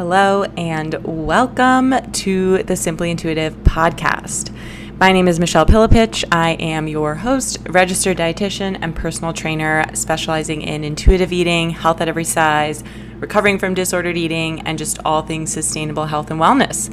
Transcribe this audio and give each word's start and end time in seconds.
Hello, 0.00 0.44
and 0.56 0.94
welcome 1.04 1.94
to 2.12 2.62
the 2.62 2.74
Simply 2.74 3.10
Intuitive 3.10 3.54
podcast. 3.64 4.50
My 4.98 5.12
name 5.12 5.28
is 5.28 5.38
Michelle 5.38 5.66
Pillepich. 5.66 6.24
I 6.32 6.52
am 6.52 6.88
your 6.88 7.16
host, 7.16 7.58
registered 7.68 8.16
dietitian, 8.16 8.78
and 8.80 8.96
personal 8.96 9.34
trainer 9.34 9.84
specializing 9.92 10.62
in 10.62 10.84
intuitive 10.84 11.34
eating, 11.34 11.68
health 11.68 12.00
at 12.00 12.08
every 12.08 12.24
size, 12.24 12.82
recovering 13.18 13.58
from 13.58 13.74
disordered 13.74 14.16
eating, 14.16 14.62
and 14.62 14.78
just 14.78 14.98
all 15.04 15.20
things 15.20 15.52
sustainable 15.52 16.06
health 16.06 16.30
and 16.30 16.40
wellness. 16.40 16.90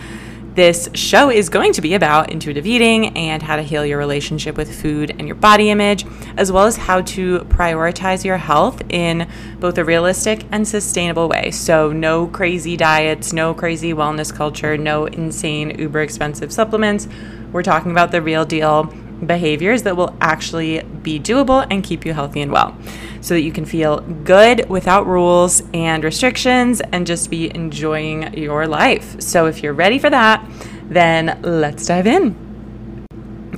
This 0.57 0.89
show 0.95 1.29
is 1.29 1.49
going 1.49 1.73
to 1.73 1.81
be 1.81 1.93
about 1.93 2.31
intuitive 2.31 2.65
eating 2.65 3.15
and 3.15 3.43
how 3.43 3.57
to 3.57 3.61
heal 3.61 3.85
your 3.85 3.99
relationship 3.99 4.57
with 4.57 4.81
food 4.81 5.11
and 5.11 5.27
your 5.27 5.35
body 5.35 5.69
image, 5.69 6.03
as 6.35 6.51
well 6.51 6.65
as 6.65 6.75
how 6.75 7.01
to 7.01 7.41
prioritize 7.41 8.25
your 8.25 8.37
health 8.37 8.81
in 8.89 9.29
both 9.59 9.77
a 9.77 9.85
realistic 9.85 10.47
and 10.51 10.67
sustainable 10.67 11.29
way. 11.29 11.51
So, 11.51 11.91
no 11.91 12.25
crazy 12.25 12.75
diets, 12.75 13.33
no 13.33 13.53
crazy 13.53 13.93
wellness 13.93 14.33
culture, 14.33 14.79
no 14.79 15.05
insane, 15.05 15.77
uber 15.77 16.01
expensive 16.01 16.51
supplements. 16.51 17.07
We're 17.51 17.61
talking 17.61 17.91
about 17.91 18.11
the 18.11 18.23
real 18.23 18.43
deal 18.43 18.91
behaviors 19.25 19.83
that 19.83 19.97
will 19.97 20.15
actually 20.21 20.81
be 20.83 21.19
doable 21.19 21.65
and 21.69 21.83
keep 21.83 22.05
you 22.05 22.13
healthy 22.13 22.41
and 22.41 22.51
well 22.51 22.77
so 23.21 23.33
that 23.33 23.41
you 23.41 23.51
can 23.51 23.65
feel 23.65 23.99
good 24.23 24.69
without 24.69 25.07
rules 25.07 25.63
and 25.73 26.03
restrictions 26.03 26.81
and 26.91 27.07
just 27.07 27.29
be 27.29 27.53
enjoying 27.55 28.33
your 28.35 28.67
life. 28.67 29.19
So, 29.21 29.47
if 29.47 29.63
you're 29.63 29.73
ready 29.73 29.99
for 29.99 30.09
that, 30.09 30.47
then 30.89 31.39
let's 31.41 31.85
dive 31.85 32.07
in. 32.07 32.47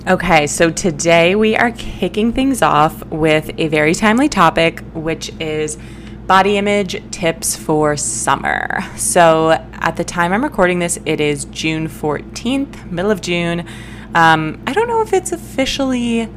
Okay, 0.08 0.48
so 0.48 0.72
today 0.72 1.36
we 1.36 1.56
are 1.56 1.72
kicking 1.72 2.32
things 2.32 2.62
off 2.62 3.06
with 3.08 3.52
a 3.58 3.68
very 3.68 3.94
timely 3.94 4.30
topic, 4.30 4.80
which 4.94 5.30
is 5.40 5.78
body 6.26 6.58
image 6.58 7.04
tips 7.12 7.56
for 7.56 7.98
summer. 7.98 8.82
So, 8.96 9.52
at 9.74 9.98
the 9.98 10.04
time 10.04 10.32
I'm 10.32 10.44
recording 10.44 10.80
this, 10.80 11.00
it 11.06 11.20
is 11.20 11.46
June 11.46 11.88
14th, 11.88 12.90
middle 12.90 13.12
of 13.12 13.22
June. 13.22 13.68
Um, 14.16 14.62
I 14.66 14.74
don't 14.74 14.88
know 14.88 15.02
if 15.02 15.14
it's 15.14 15.32
officially 15.32 16.30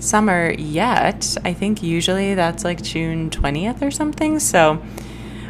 summer 0.00 0.52
yet. 0.58 1.36
I 1.44 1.52
think 1.52 1.82
usually 1.82 2.34
that's 2.34 2.64
like 2.64 2.82
June 2.82 3.30
20th 3.30 3.82
or 3.82 3.90
something. 3.90 4.38
So 4.38 4.82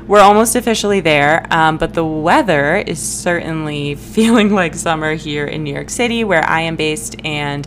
we're 0.07 0.21
almost 0.21 0.55
officially 0.55 1.01
there. 1.01 1.47
Um, 1.51 1.79
but 1.79 1.95
the 1.95 2.05
weather 2.05 2.77
is 2.77 3.01
certainly 3.01 3.95
feeling 3.97 4.53
like 4.53 4.75
summer 4.75 5.15
here 5.15 5.47
in 5.47 5.65
New 5.65 5.75
York 5.75 5.91
City, 5.91 6.25
where 6.25 6.45
I 6.45 6.61
am 6.63 6.77
based, 6.77 7.17
and 7.25 7.67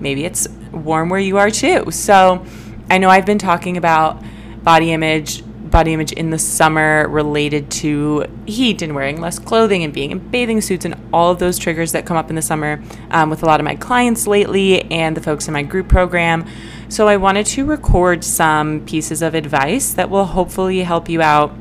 maybe 0.00 0.24
it's 0.24 0.48
warm 0.72 1.08
where 1.08 1.20
you 1.20 1.38
are 1.38 1.50
too. 1.50 1.90
So 1.90 2.44
I 2.90 2.98
know 2.98 3.08
I've 3.08 3.26
been 3.26 3.38
talking 3.38 3.76
about 3.76 4.22
body 4.62 4.92
image 4.92 5.43
body 5.74 5.92
image 5.92 6.12
in 6.12 6.30
the 6.30 6.38
summer 6.38 7.08
related 7.08 7.68
to 7.68 8.24
heat 8.46 8.80
and 8.80 8.94
wearing 8.94 9.20
less 9.20 9.40
clothing 9.40 9.82
and 9.82 9.92
being 9.92 10.12
in 10.12 10.20
bathing 10.30 10.60
suits 10.60 10.84
and 10.84 10.94
all 11.12 11.32
of 11.32 11.40
those 11.40 11.58
triggers 11.58 11.90
that 11.90 12.06
come 12.06 12.16
up 12.16 12.30
in 12.30 12.36
the 12.36 12.42
summer 12.42 12.80
um, 13.10 13.28
with 13.28 13.42
a 13.42 13.46
lot 13.46 13.58
of 13.58 13.64
my 13.64 13.74
clients 13.74 14.28
lately 14.28 14.88
and 14.92 15.16
the 15.16 15.20
folks 15.20 15.48
in 15.48 15.52
my 15.52 15.64
group 15.64 15.88
program. 15.88 16.46
So 16.88 17.08
I 17.08 17.16
wanted 17.16 17.46
to 17.46 17.64
record 17.64 18.22
some 18.22 18.86
pieces 18.86 19.20
of 19.20 19.34
advice 19.34 19.94
that 19.94 20.08
will 20.08 20.26
hopefully 20.26 20.84
help 20.84 21.08
you 21.08 21.20
out 21.20 21.52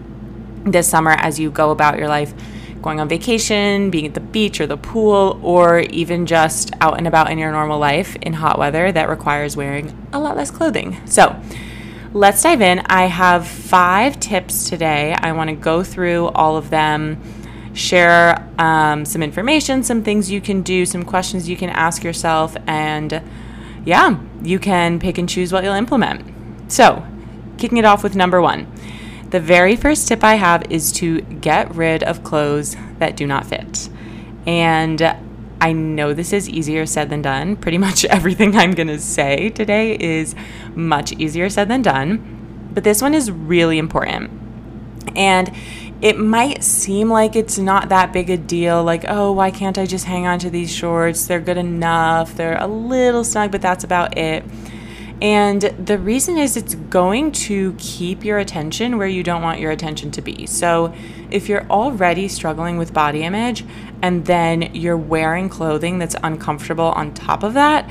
this 0.64 0.88
summer 0.88 1.14
as 1.14 1.40
you 1.40 1.50
go 1.50 1.72
about 1.72 1.98
your 1.98 2.08
life 2.08 2.36
going 2.84 3.00
on 3.00 3.10
vacation, 3.10 3.90
being 3.90 4.06
at 4.06 4.14
the 4.14 4.20
beach 4.20 4.62
or 4.62 4.68
the 4.68 4.78
pool, 4.78 5.40
or 5.42 5.80
even 5.80 6.28
just 6.28 6.72
out 6.82 7.00
and 7.00 7.08
about 7.08 7.32
in 7.32 7.40
your 7.40 7.52
normal 7.52 7.80
life 7.80 8.16
in 8.18 8.34
hot 8.34 8.60
weather 8.60 8.92
that 8.92 9.10
requires 9.10 9.58
wearing 9.58 10.08
a 10.14 10.20
lot 10.20 10.38
less 10.38 10.52
clothing. 10.52 11.02
So, 11.08 11.42
let's 12.14 12.44
dive 12.44 12.62
in. 12.62 12.80
I 12.86 13.06
have 13.06 13.48
five 13.48 14.20
tips 14.20 14.70
today. 14.70 15.16
I 15.18 15.32
want 15.32 15.50
to 15.50 15.56
go 15.56 15.84
through 15.84 16.28
all 16.28 16.56
of 16.56 16.70
them, 16.70 17.22
share 17.74 18.48
um, 18.60 19.04
some 19.04 19.24
information, 19.24 19.84
some 19.84 20.04
things 20.04 20.30
you 20.30 20.40
can 20.40 20.62
do, 20.62 20.86
some 20.86 21.04
questions 21.04 21.50
you 21.50 21.58
can 21.58 21.70
ask 21.70 22.04
yourself, 22.04 22.56
and 22.68 23.22
yeah, 23.84 24.20
you 24.44 24.60
can 24.60 25.00
pick 25.00 25.18
and 25.18 25.28
choose 25.28 25.52
what 25.52 25.64
you'll 25.64 25.74
implement. 25.74 26.72
So, 26.72 27.04
kicking 27.58 27.80
it 27.80 27.86
off 27.86 28.04
with 28.04 28.16
number 28.16 28.42
one. 28.42 28.72
The 29.32 29.40
very 29.40 29.76
first 29.76 30.08
tip 30.08 30.24
I 30.24 30.36
have 30.36 30.72
is 30.72 30.92
to 30.94 31.22
get 31.22 31.74
rid 31.74 32.04
of 32.04 32.24
clothes 32.24 32.76
that 33.00 33.18
do 33.18 33.26
not 33.26 33.48
fit. 33.48 33.90
And 34.46 35.02
I 35.64 35.72
know 35.72 36.14
this 36.14 36.34
is 36.34 36.50
easier 36.50 36.86
said 36.86 37.10
than 37.10 37.22
done. 37.22 37.56
Pretty 37.56 37.78
much 37.78 38.04
everything 38.18 38.58
I'm 38.58 38.72
going 38.72 38.90
to 38.90 39.00
say 39.00 39.50
today 39.50 39.96
is 39.98 40.36
much 40.76 41.14
easier 41.14 41.50
said 41.50 41.70
than 41.70 41.82
done. 41.82 42.70
But 42.74 42.84
this 42.84 43.02
one 43.02 43.14
is 43.14 43.32
really 43.32 43.78
important. 43.78 44.30
And 45.16 45.56
it 46.02 46.20
might 46.20 46.66
seem 46.66 47.10
like 47.10 47.38
it's 47.38 47.58
not 47.58 47.88
that 47.88 48.12
big 48.12 48.30
a 48.30 48.36
deal. 48.36 48.84
Like, 48.84 49.06
oh, 49.08 49.32
why 49.32 49.52
can't 49.52 49.78
I 49.78 49.86
just 49.86 50.04
hang 50.04 50.28
on 50.28 50.38
to 50.40 50.50
these 50.50 50.70
shorts? 50.70 51.28
They're 51.28 51.40
good 51.40 51.58
enough. 51.58 52.36
They're 52.36 52.62
a 52.62 52.68
little 52.68 53.24
snug, 53.24 53.54
but 53.54 53.62
that's 53.62 53.86
about 53.86 54.18
it. 54.18 54.44
And 55.22 55.62
the 55.62 55.98
reason 55.98 56.38
is 56.38 56.58
it's 56.58 56.76
going 56.76 57.32
to 57.34 57.74
keep 57.78 58.26
your 58.26 58.40
attention 58.40 58.98
where 58.98 59.08
you 59.08 59.24
don't 59.24 59.42
want 59.42 59.60
your 59.60 59.72
attention 59.72 60.12
to 60.12 60.22
be. 60.22 60.46
So, 60.46 60.94
if 61.32 61.50
you're 61.50 61.66
already 61.68 62.28
struggling 62.28 62.78
with 62.78 62.94
body 62.94 63.24
image 63.24 63.66
and 64.02 64.26
then 64.26 64.74
you're 64.76 64.98
wearing 64.98 65.50
clothing 65.50 65.98
that's 65.98 66.16
uncomfortable 66.24 66.88
on 66.88 67.14
top 67.14 67.44
of 67.44 67.54
that, 67.54 67.90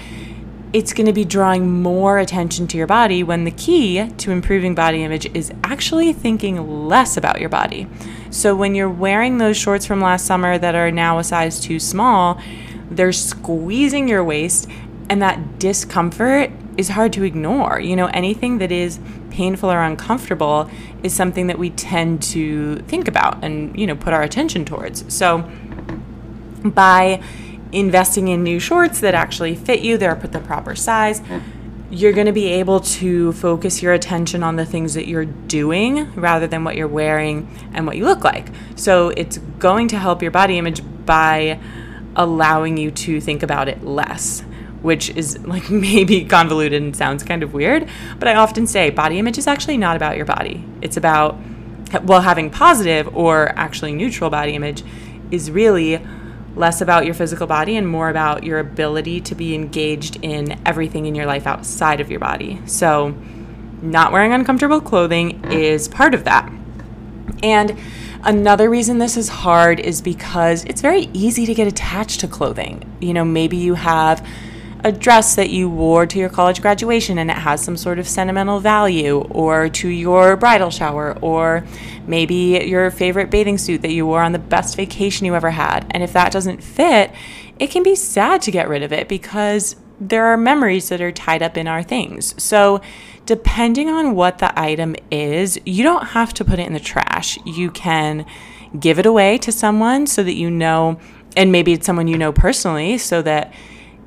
it's 0.72 0.92
going 0.92 1.06
to 1.06 1.12
be 1.12 1.24
drawing 1.24 1.82
more 1.82 2.18
attention 2.18 2.66
to 2.66 2.78
your 2.78 2.86
body 2.86 3.22
when 3.22 3.44
the 3.44 3.50
key 3.50 4.08
to 4.08 4.30
improving 4.30 4.74
body 4.74 5.02
image 5.02 5.26
is 5.34 5.52
actually 5.64 6.12
thinking 6.12 6.86
less 6.86 7.16
about 7.16 7.40
your 7.40 7.50
body. 7.50 7.86
So, 8.30 8.54
when 8.54 8.74
you're 8.74 8.90
wearing 8.90 9.38
those 9.38 9.56
shorts 9.56 9.86
from 9.86 10.00
last 10.00 10.26
summer 10.26 10.58
that 10.58 10.74
are 10.74 10.90
now 10.90 11.18
a 11.18 11.24
size 11.24 11.60
too 11.60 11.80
small, 11.80 12.40
they're 12.90 13.12
squeezing 13.12 14.08
your 14.08 14.22
waist, 14.22 14.68
and 15.08 15.22
that 15.22 15.58
discomfort 15.58 16.50
is 16.76 16.90
hard 16.90 17.12
to 17.14 17.22
ignore. 17.22 17.80
You 17.80 17.96
know, 17.96 18.06
anything 18.06 18.58
that 18.58 18.72
is 18.72 18.98
painful 19.30 19.70
or 19.70 19.82
uncomfortable 19.82 20.70
is 21.02 21.14
something 21.14 21.46
that 21.48 21.58
we 21.58 21.70
tend 21.70 22.22
to 22.22 22.76
think 22.80 23.08
about 23.08 23.42
and, 23.42 23.78
you 23.78 23.86
know, 23.86 23.96
put 23.96 24.12
our 24.12 24.22
attention 24.22 24.64
towards. 24.64 25.12
So 25.14 25.48
by 26.64 27.22
investing 27.72 28.28
in 28.28 28.42
new 28.42 28.60
shorts 28.60 29.00
that 29.00 29.14
actually 29.14 29.54
fit 29.54 29.80
you, 29.80 29.96
they're 29.96 30.16
put 30.16 30.32
the 30.32 30.40
proper 30.40 30.74
size, 30.74 31.22
you're 31.90 32.12
going 32.12 32.26
to 32.26 32.32
be 32.32 32.46
able 32.46 32.80
to 32.80 33.32
focus 33.32 33.82
your 33.82 33.92
attention 33.92 34.42
on 34.42 34.56
the 34.56 34.64
things 34.64 34.94
that 34.94 35.06
you're 35.06 35.26
doing 35.26 36.10
rather 36.14 36.46
than 36.46 36.64
what 36.64 36.76
you're 36.76 36.88
wearing 36.88 37.48
and 37.74 37.86
what 37.86 37.96
you 37.96 38.04
look 38.04 38.24
like. 38.24 38.48
So 38.76 39.10
it's 39.10 39.38
going 39.58 39.88
to 39.88 39.98
help 39.98 40.22
your 40.22 40.30
body 40.30 40.56
image 40.56 40.82
by 41.04 41.58
allowing 42.16 42.76
you 42.76 42.90
to 42.90 43.20
think 43.20 43.42
about 43.42 43.68
it 43.68 43.84
less 43.84 44.44
which 44.82 45.10
is 45.10 45.38
like 45.46 45.70
maybe 45.70 46.24
convoluted 46.24 46.82
and 46.82 46.94
sounds 46.94 47.22
kind 47.22 47.42
of 47.42 47.54
weird, 47.54 47.88
but 48.18 48.28
I 48.28 48.34
often 48.34 48.66
say 48.66 48.90
body 48.90 49.18
image 49.18 49.38
is 49.38 49.46
actually 49.46 49.78
not 49.78 49.96
about 49.96 50.16
your 50.16 50.26
body. 50.26 50.64
It's 50.82 50.96
about, 50.96 51.38
well, 52.02 52.20
having 52.20 52.50
positive 52.50 53.14
or 53.16 53.48
actually 53.58 53.92
neutral 53.92 54.30
body 54.30 54.54
image 54.54 54.82
is 55.30 55.50
really 55.50 56.04
less 56.54 56.80
about 56.80 57.06
your 57.06 57.14
physical 57.14 57.46
body 57.46 57.76
and 57.76 57.88
more 57.88 58.10
about 58.10 58.44
your 58.44 58.58
ability 58.58 59.20
to 59.22 59.34
be 59.34 59.54
engaged 59.54 60.18
in 60.22 60.60
everything 60.66 61.06
in 61.06 61.14
your 61.14 61.24
life 61.24 61.46
outside 61.46 62.00
of 62.00 62.10
your 62.10 62.20
body. 62.20 62.60
So, 62.66 63.14
not 63.80 64.12
wearing 64.12 64.32
uncomfortable 64.32 64.80
clothing 64.80 65.44
is 65.50 65.88
part 65.88 66.14
of 66.14 66.24
that. 66.24 66.52
And 67.42 67.76
another 68.22 68.70
reason 68.70 68.98
this 68.98 69.16
is 69.16 69.28
hard 69.28 69.80
is 69.80 70.00
because 70.00 70.64
it's 70.66 70.80
very 70.80 71.08
easy 71.12 71.46
to 71.46 71.54
get 71.54 71.66
attached 71.66 72.20
to 72.20 72.28
clothing. 72.28 72.96
You 73.00 73.12
know, 73.12 73.24
maybe 73.24 73.56
you 73.56 73.74
have 73.74 74.24
a 74.84 74.90
dress 74.90 75.36
that 75.36 75.50
you 75.50 75.70
wore 75.70 76.06
to 76.06 76.18
your 76.18 76.28
college 76.28 76.60
graduation 76.60 77.18
and 77.18 77.30
it 77.30 77.36
has 77.36 77.62
some 77.62 77.76
sort 77.76 77.98
of 77.98 78.08
sentimental 78.08 78.58
value, 78.58 79.20
or 79.30 79.68
to 79.68 79.88
your 79.88 80.36
bridal 80.36 80.70
shower, 80.70 81.16
or 81.20 81.64
maybe 82.06 82.64
your 82.66 82.90
favorite 82.90 83.30
bathing 83.30 83.58
suit 83.58 83.82
that 83.82 83.92
you 83.92 84.06
wore 84.06 84.22
on 84.22 84.32
the 84.32 84.38
best 84.38 84.76
vacation 84.76 85.24
you 85.24 85.34
ever 85.34 85.50
had. 85.50 85.86
And 85.92 86.02
if 86.02 86.12
that 86.14 86.32
doesn't 86.32 86.62
fit, 86.62 87.12
it 87.58 87.70
can 87.70 87.82
be 87.82 87.94
sad 87.94 88.42
to 88.42 88.50
get 88.50 88.68
rid 88.68 88.82
of 88.82 88.92
it 88.92 89.08
because 89.08 89.76
there 90.00 90.26
are 90.26 90.36
memories 90.36 90.88
that 90.88 91.00
are 91.00 91.12
tied 91.12 91.42
up 91.42 91.56
in 91.56 91.68
our 91.68 91.82
things. 91.82 92.34
So, 92.42 92.80
depending 93.24 93.88
on 93.88 94.16
what 94.16 94.38
the 94.38 94.58
item 94.58 94.96
is, 95.12 95.60
you 95.64 95.84
don't 95.84 96.06
have 96.08 96.34
to 96.34 96.44
put 96.44 96.58
it 96.58 96.66
in 96.66 96.72
the 96.72 96.80
trash. 96.80 97.38
You 97.46 97.70
can 97.70 98.26
give 98.78 98.98
it 98.98 99.06
away 99.06 99.38
to 99.38 99.52
someone 99.52 100.08
so 100.08 100.24
that 100.24 100.34
you 100.34 100.50
know, 100.50 100.98
and 101.36 101.52
maybe 101.52 101.72
it's 101.72 101.86
someone 101.86 102.08
you 102.08 102.18
know 102.18 102.32
personally, 102.32 102.98
so 102.98 103.22
that 103.22 103.52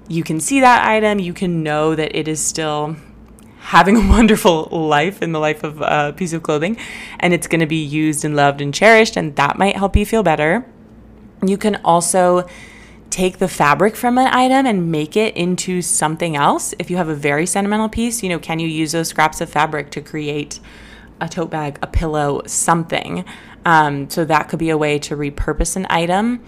you 0.08 0.24
can 0.24 0.40
see 0.40 0.60
that 0.60 0.88
item, 0.88 1.20
you 1.20 1.34
can 1.34 1.64
know 1.64 1.96
that 1.96 2.16
it 2.16 2.28
is 2.28 2.40
still 2.40 2.96
having 3.60 3.98
a 3.98 4.00
wonderful 4.10 4.66
life 4.72 5.22
in 5.22 5.32
the 5.32 5.40
life 5.40 5.64
of 5.64 5.82
a 5.82 6.14
piece 6.16 6.34
of 6.34 6.44
clothing 6.44 6.78
and 7.20 7.34
it's 7.34 7.48
going 7.48 7.60
to 7.60 7.66
be 7.66 7.84
used 7.84 8.24
and 8.24 8.36
loved 8.36 8.62
and 8.62 8.74
cherished 8.74 9.18
and 9.18 9.36
that 9.36 9.58
might 9.58 9.76
help 9.76 9.96
you 9.96 10.06
feel 10.06 10.24
better. 10.24 10.66
You 11.46 11.58
can 11.58 11.78
also 11.84 12.48
take 13.10 13.38
the 13.38 13.48
fabric 13.48 13.96
from 13.96 14.18
an 14.18 14.28
item 14.28 14.66
and 14.66 14.92
make 14.92 15.16
it 15.16 15.36
into 15.38 15.82
something 15.82 16.36
else. 16.36 16.74
If 16.80 16.90
you 16.90 16.98
have 16.98 17.08
a 17.08 17.16
very 17.16 17.46
sentimental 17.46 17.90
piece, 17.90 18.22
you 18.22 18.30
know, 18.30 18.40
can 18.40 18.60
you 18.60 18.68
use 18.68 18.92
those 18.92 19.08
scraps 19.08 19.42
of 19.42 19.50
fabric 19.50 19.90
to 19.92 20.02
create 20.02 20.60
a 21.20 21.30
tote 21.30 21.50
bag, 21.50 21.80
a 21.82 21.88
pillow, 21.88 22.42
something. 22.46 23.26
Um, 23.64 24.10
so 24.10 24.26
that 24.26 24.50
could 24.50 24.60
be 24.60 24.70
a 24.70 24.78
way 24.78 25.00
to 25.00 25.16
repurpose 25.16 25.76
an 25.76 25.88
item. 25.90 26.44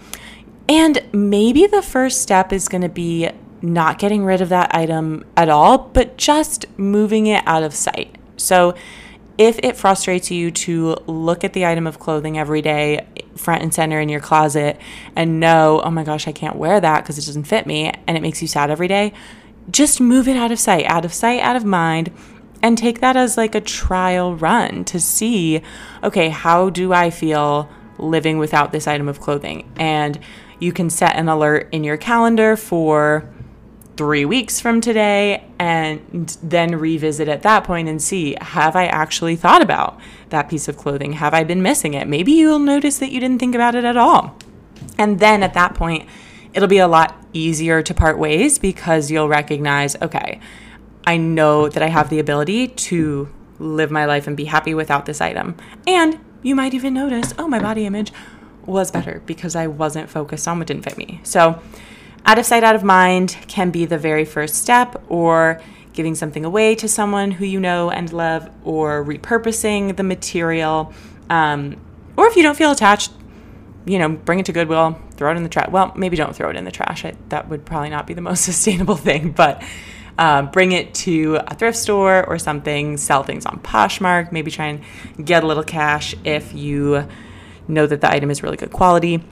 And 0.68 1.02
maybe 1.12 1.66
the 1.66 1.82
first 1.82 2.20
step 2.20 2.52
is 2.52 2.68
going 2.68 2.82
to 2.82 2.88
be 2.88 3.30
not 3.60 3.98
getting 3.98 4.24
rid 4.24 4.40
of 4.40 4.48
that 4.50 4.74
item 4.74 5.24
at 5.36 5.48
all, 5.48 5.78
but 5.78 6.16
just 6.16 6.66
moving 6.78 7.26
it 7.26 7.42
out 7.46 7.62
of 7.62 7.74
sight. 7.74 8.16
So 8.36 8.74
if 9.36 9.58
it 9.62 9.76
frustrates 9.76 10.30
you 10.30 10.50
to 10.50 10.96
look 11.06 11.44
at 11.44 11.52
the 11.52 11.64
item 11.64 11.86
of 11.86 11.98
clothing 11.98 12.36
every 12.38 12.60
day, 12.60 13.06
front 13.36 13.62
and 13.62 13.72
center 13.72 14.00
in 14.00 14.08
your 14.08 14.20
closet, 14.20 14.80
and 15.14 15.38
know, 15.38 15.80
oh 15.84 15.90
my 15.90 16.02
gosh, 16.02 16.26
I 16.26 16.32
can't 16.32 16.56
wear 16.56 16.80
that 16.80 17.02
because 17.02 17.18
it 17.18 17.26
doesn't 17.26 17.44
fit 17.44 17.66
me, 17.66 17.92
and 18.06 18.16
it 18.16 18.20
makes 18.20 18.42
you 18.42 18.48
sad 18.48 18.70
every 18.70 18.88
day, 18.88 19.12
just 19.70 20.00
move 20.00 20.26
it 20.26 20.36
out 20.36 20.50
of 20.50 20.58
sight, 20.58 20.86
out 20.86 21.04
of 21.04 21.12
sight, 21.12 21.40
out 21.40 21.54
of 21.54 21.64
mind, 21.64 22.10
and 22.62 22.76
take 22.76 23.00
that 23.00 23.16
as 23.16 23.36
like 23.36 23.54
a 23.54 23.60
trial 23.60 24.34
run 24.34 24.84
to 24.86 24.98
see, 24.98 25.62
okay, 26.02 26.30
how 26.30 26.70
do 26.70 26.92
I 26.92 27.10
feel 27.10 27.68
living 27.98 28.38
without 28.38 28.72
this 28.72 28.88
item 28.88 29.08
of 29.08 29.20
clothing? 29.20 29.70
And 29.76 30.18
you 30.58 30.72
can 30.72 30.90
set 30.90 31.14
an 31.14 31.28
alert 31.28 31.68
in 31.70 31.84
your 31.84 31.96
calendar 31.96 32.56
for 32.56 33.28
three 33.98 34.24
weeks 34.24 34.60
from 34.60 34.80
today 34.80 35.44
and 35.58 36.38
then 36.40 36.76
revisit 36.76 37.26
at 37.26 37.42
that 37.42 37.64
point 37.64 37.88
and 37.88 38.00
see 38.00 38.36
have 38.40 38.76
I 38.76 38.86
actually 38.86 39.34
thought 39.34 39.60
about 39.60 40.00
that 40.30 40.48
piece 40.48 40.68
of 40.68 40.76
clothing? 40.76 41.14
Have 41.14 41.34
I 41.34 41.42
been 41.42 41.62
missing 41.62 41.94
it? 41.94 42.06
Maybe 42.06 42.30
you'll 42.32 42.60
notice 42.60 42.98
that 42.98 43.10
you 43.10 43.18
didn't 43.18 43.40
think 43.40 43.56
about 43.56 43.74
it 43.74 43.84
at 43.84 43.96
all. 43.96 44.38
And 44.96 45.18
then 45.18 45.42
at 45.42 45.54
that 45.54 45.74
point, 45.74 46.08
it'll 46.54 46.68
be 46.68 46.78
a 46.78 46.86
lot 46.86 47.16
easier 47.32 47.82
to 47.82 47.92
part 47.92 48.18
ways 48.18 48.60
because 48.60 49.10
you'll 49.10 49.28
recognize 49.28 50.00
okay, 50.00 50.40
I 51.04 51.16
know 51.16 51.68
that 51.68 51.82
I 51.82 51.88
have 51.88 52.08
the 52.08 52.20
ability 52.20 52.68
to 52.68 53.28
live 53.58 53.90
my 53.90 54.04
life 54.04 54.28
and 54.28 54.36
be 54.36 54.44
happy 54.44 54.74
without 54.74 55.06
this 55.06 55.20
item. 55.20 55.56
And 55.88 56.20
you 56.44 56.54
might 56.54 56.72
even 56.72 56.94
notice, 56.94 57.34
oh, 57.36 57.48
my 57.48 57.58
body 57.58 57.84
image 57.84 58.12
was 58.64 58.92
better 58.92 59.22
because 59.26 59.56
I 59.56 59.66
wasn't 59.66 60.08
focused 60.08 60.46
on 60.46 60.58
what 60.58 60.68
didn't 60.68 60.84
fit 60.84 60.96
me. 60.96 61.20
So, 61.24 61.60
out 62.28 62.38
of 62.38 62.44
sight, 62.44 62.62
out 62.62 62.74
of 62.74 62.84
mind 62.84 63.38
can 63.48 63.70
be 63.70 63.86
the 63.86 63.96
very 63.96 64.26
first 64.26 64.56
step, 64.56 65.02
or 65.08 65.62
giving 65.94 66.14
something 66.14 66.44
away 66.44 66.74
to 66.74 66.86
someone 66.86 67.30
who 67.30 67.46
you 67.46 67.58
know 67.58 67.90
and 67.90 68.12
love, 68.12 68.50
or 68.64 69.02
repurposing 69.02 69.96
the 69.96 70.02
material. 70.02 70.92
Um, 71.30 71.80
or 72.18 72.26
if 72.26 72.36
you 72.36 72.42
don't 72.42 72.54
feel 72.54 72.70
attached, 72.70 73.12
you 73.86 73.98
know, 73.98 74.10
bring 74.10 74.40
it 74.40 74.46
to 74.46 74.52
Goodwill, 74.52 75.00
throw 75.12 75.32
it 75.32 75.38
in 75.38 75.42
the 75.42 75.48
trash. 75.48 75.70
Well, 75.70 75.90
maybe 75.96 76.18
don't 76.18 76.36
throw 76.36 76.50
it 76.50 76.56
in 76.56 76.66
the 76.66 76.70
trash. 76.70 77.02
I, 77.06 77.14
that 77.30 77.48
would 77.48 77.64
probably 77.64 77.88
not 77.88 78.06
be 78.06 78.12
the 78.12 78.20
most 78.30 78.44
sustainable 78.44 78.96
thing, 78.96 79.32
but 79.32 79.62
uh, 80.18 80.42
bring 80.42 80.72
it 80.72 80.92
to 80.96 81.36
a 81.46 81.54
thrift 81.54 81.78
store 81.78 82.26
or 82.26 82.38
something, 82.38 82.98
sell 82.98 83.22
things 83.22 83.46
on 83.46 83.60
Poshmark, 83.60 84.32
maybe 84.32 84.50
try 84.50 84.66
and 84.66 85.24
get 85.26 85.44
a 85.44 85.46
little 85.46 85.64
cash 85.64 86.14
if 86.24 86.52
you 86.52 87.08
know 87.68 87.86
that 87.86 88.02
the 88.02 88.10
item 88.10 88.30
is 88.30 88.42
really 88.42 88.58
good 88.58 88.70
quality. 88.70 89.24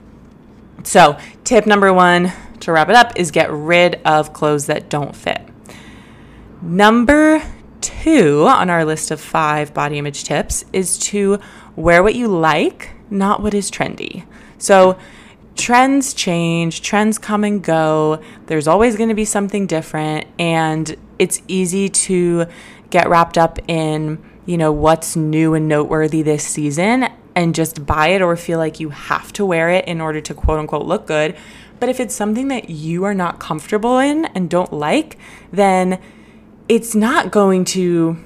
So, 0.83 1.17
tip 1.43 1.67
number 1.67 1.93
one 1.93 2.31
to 2.61 2.71
wrap 2.71 2.89
it 2.89 2.95
up 2.95 3.13
is 3.15 3.31
get 3.31 3.51
rid 3.51 3.95
of 4.05 4.33
clothes 4.33 4.65
that 4.67 4.89
don't 4.89 5.15
fit. 5.15 5.41
Number 6.61 7.41
two 7.81 8.45
on 8.47 8.69
our 8.69 8.83
list 8.83 9.11
of 9.11 9.21
five 9.21 9.73
body 9.73 9.97
image 9.97 10.23
tips 10.23 10.65
is 10.73 10.97
to 10.97 11.39
wear 11.75 12.01
what 12.01 12.15
you 12.15 12.27
like, 12.27 12.91
not 13.09 13.41
what 13.41 13.53
is 13.53 13.69
trendy. 13.69 14.25
So, 14.57 14.97
trends 15.55 16.13
change, 16.13 16.81
trends 16.81 17.17
come 17.17 17.43
and 17.43 17.63
go. 17.63 18.21
There's 18.45 18.67
always 18.67 18.95
going 18.95 19.09
to 19.09 19.15
be 19.15 19.25
something 19.25 19.67
different. 19.67 20.25
And 20.39 20.95
it's 21.19 21.41
easy 21.47 21.89
to 21.89 22.45
get 22.89 23.09
wrapped 23.09 23.37
up 23.37 23.59
in, 23.67 24.23
you 24.45 24.57
know, 24.57 24.71
what's 24.71 25.15
new 25.15 25.53
and 25.53 25.67
noteworthy 25.67 26.21
this 26.21 26.45
season 26.45 27.07
and 27.35 27.53
just 27.53 27.85
buy 27.85 28.09
it 28.09 28.21
or 28.21 28.35
feel 28.35 28.57
like 28.57 28.79
you 28.79 28.89
have 28.89 29.31
to 29.33 29.45
wear 29.45 29.69
it 29.69 29.85
in 29.85 30.01
order 30.01 30.21
to 30.21 30.33
quote 30.33 30.59
unquote 30.59 30.85
look 30.85 31.05
good. 31.05 31.35
But 31.79 31.89
if 31.89 31.99
it's 31.99 32.15
something 32.15 32.47
that 32.47 32.69
you 32.69 33.03
are 33.03 33.13
not 33.13 33.39
comfortable 33.39 33.99
in 33.99 34.25
and 34.25 34.49
don't 34.49 34.73
like, 34.73 35.17
then 35.51 35.99
it's 36.67 36.95
not 36.95 37.31
going 37.31 37.65
to 37.65 38.17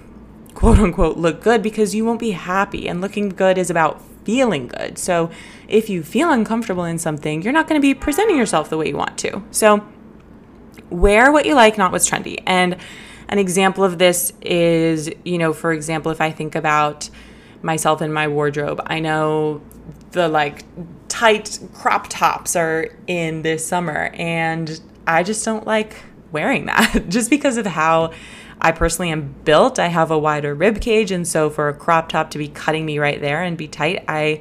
quote 0.53 0.79
unquote 0.79 1.17
look 1.17 1.41
good 1.41 1.61
because 1.61 1.95
you 1.95 2.05
won't 2.05 2.19
be 2.19 2.31
happy. 2.31 2.87
And 2.87 3.01
looking 3.01 3.29
good 3.29 3.57
is 3.57 3.69
about 3.69 4.01
feeling 4.23 4.67
good. 4.67 4.97
So 4.97 5.31
if 5.67 5.89
you 5.89 6.03
feel 6.03 6.31
uncomfortable 6.31 6.83
in 6.83 6.99
something, 6.99 7.41
you're 7.41 7.53
not 7.53 7.67
going 7.67 7.79
to 7.79 7.85
be 7.85 7.93
presenting 7.93 8.37
yourself 8.37 8.69
the 8.69 8.77
way 8.77 8.89
you 8.89 8.97
want 8.97 9.17
to. 9.19 9.43
So 9.51 9.85
wear 10.89 11.31
what 11.31 11.45
you 11.45 11.55
like, 11.55 11.77
not 11.77 11.91
what's 11.91 12.09
trendy. 12.09 12.41
And 12.45 12.77
an 13.29 13.39
example 13.39 13.83
of 13.83 13.97
this 13.97 14.33
is, 14.41 15.09
you 15.23 15.37
know, 15.37 15.53
for 15.53 15.71
example, 15.71 16.11
if 16.11 16.21
I 16.21 16.31
think 16.31 16.55
about 16.55 17.09
myself 17.61 18.01
in 18.01 18.11
my 18.11 18.27
wardrobe, 18.27 18.81
I 18.85 18.99
know 18.99 19.61
the 20.11 20.27
like 20.27 20.65
tight 21.21 21.59
crop 21.75 22.07
tops 22.09 22.55
are 22.55 22.89
in 23.05 23.43
this 23.43 23.63
summer 23.63 24.09
and 24.15 24.81
I 25.05 25.21
just 25.21 25.45
don't 25.45 25.67
like 25.67 25.97
wearing 26.31 26.65
that 26.65 27.03
just 27.09 27.29
because 27.29 27.57
of 27.57 27.67
how 27.67 28.11
I 28.59 28.71
personally 28.71 29.11
am 29.11 29.35
built. 29.43 29.77
I 29.77 29.89
have 29.89 30.09
a 30.09 30.17
wider 30.17 30.55
rib 30.55 30.81
cage, 30.81 31.11
and 31.11 31.27
so 31.27 31.51
for 31.51 31.69
a 31.69 31.75
crop 31.75 32.09
top 32.09 32.31
to 32.31 32.39
be 32.39 32.47
cutting 32.47 32.87
me 32.87 32.97
right 32.97 33.21
there 33.21 33.43
and 33.43 33.55
be 33.55 33.67
tight, 33.67 34.03
I 34.07 34.39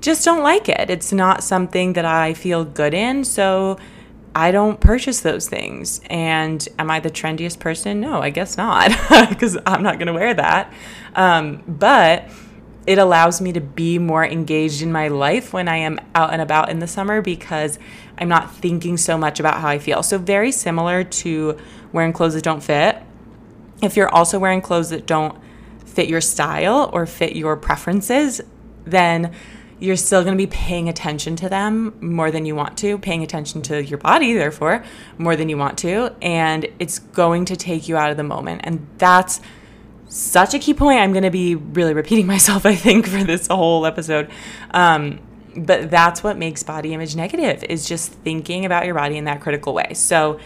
just 0.00 0.24
don't 0.24 0.44
like 0.44 0.68
it. 0.68 0.90
It's 0.90 1.12
not 1.12 1.42
something 1.42 1.94
that 1.94 2.04
I 2.04 2.34
feel 2.34 2.64
good 2.64 2.94
in, 2.94 3.24
so 3.24 3.78
I 4.32 4.52
don't 4.52 4.80
purchase 4.80 5.20
those 5.20 5.48
things. 5.48 6.00
And 6.08 6.68
am 6.78 6.88
I 6.88 7.00
the 7.00 7.10
trendiest 7.10 7.58
person? 7.58 8.00
No, 8.00 8.20
I 8.20 8.30
guess 8.30 8.56
not, 8.56 8.90
because 9.28 9.58
I'm 9.66 9.82
not 9.82 9.98
going 9.98 10.06
to 10.06 10.12
wear 10.12 10.34
that. 10.34 10.72
Um, 11.16 11.64
but 11.66 12.28
it 12.86 12.98
allows 12.98 13.40
me 13.40 13.52
to 13.52 13.60
be 13.60 13.98
more 13.98 14.24
engaged 14.24 14.82
in 14.82 14.90
my 14.90 15.08
life 15.08 15.52
when 15.52 15.68
I 15.68 15.76
am 15.76 15.98
out 16.14 16.32
and 16.32 16.42
about 16.42 16.68
in 16.68 16.80
the 16.80 16.86
summer 16.86 17.22
because 17.22 17.78
I'm 18.18 18.28
not 18.28 18.54
thinking 18.54 18.96
so 18.96 19.16
much 19.16 19.40
about 19.40 19.60
how 19.60 19.68
I 19.68 19.78
feel. 19.78 20.02
So, 20.02 20.18
very 20.18 20.52
similar 20.52 21.04
to 21.04 21.58
wearing 21.92 22.12
clothes 22.12 22.34
that 22.34 22.42
don't 22.42 22.62
fit 22.62 23.02
if 23.82 23.96
you're 23.96 24.08
also 24.08 24.38
wearing 24.38 24.62
clothes 24.62 24.90
that 24.90 25.06
don't 25.06 25.36
fit 25.84 26.08
your 26.08 26.20
style 26.20 26.88
or 26.92 27.04
fit 27.04 27.36
your 27.36 27.56
preferences, 27.56 28.40
then 28.84 29.34
you're 29.78 29.96
still 29.96 30.22
going 30.22 30.38
to 30.38 30.42
be 30.42 30.46
paying 30.46 30.88
attention 30.88 31.34
to 31.34 31.48
them 31.48 31.92
more 32.00 32.30
than 32.30 32.46
you 32.46 32.54
want 32.54 32.78
to, 32.78 32.96
paying 32.98 33.24
attention 33.24 33.60
to 33.62 33.82
your 33.82 33.98
body, 33.98 34.32
therefore, 34.32 34.84
more 35.18 35.34
than 35.34 35.48
you 35.48 35.58
want 35.58 35.76
to. 35.78 36.14
And 36.22 36.68
it's 36.78 37.00
going 37.00 37.46
to 37.46 37.56
take 37.56 37.88
you 37.88 37.96
out 37.96 38.12
of 38.12 38.16
the 38.16 38.22
moment. 38.22 38.60
And 38.62 38.86
that's 38.98 39.40
such 40.12 40.52
a 40.52 40.58
key 40.58 40.74
point. 40.74 41.00
I'm 41.00 41.12
going 41.12 41.24
to 41.24 41.30
be 41.30 41.54
really 41.54 41.94
repeating 41.94 42.26
myself, 42.34 42.66
I 42.66 42.74
think, 42.74 43.06
for 43.06 43.24
this 43.24 43.46
whole 43.46 43.86
episode. 43.86 44.30
Um, 44.72 45.20
but 45.56 45.90
that's 45.90 46.22
what 46.22 46.38
makes 46.38 46.62
body 46.62 46.94
image 46.94 47.14
negative 47.14 47.62
is 47.64 47.86
just 47.86 48.12
thinking 48.12 48.64
about 48.64 48.86
your 48.86 48.94
body 48.94 49.16
in 49.16 49.24
that 49.24 49.40
critical 49.40 49.74
way. 49.74 49.92
So 49.94 50.40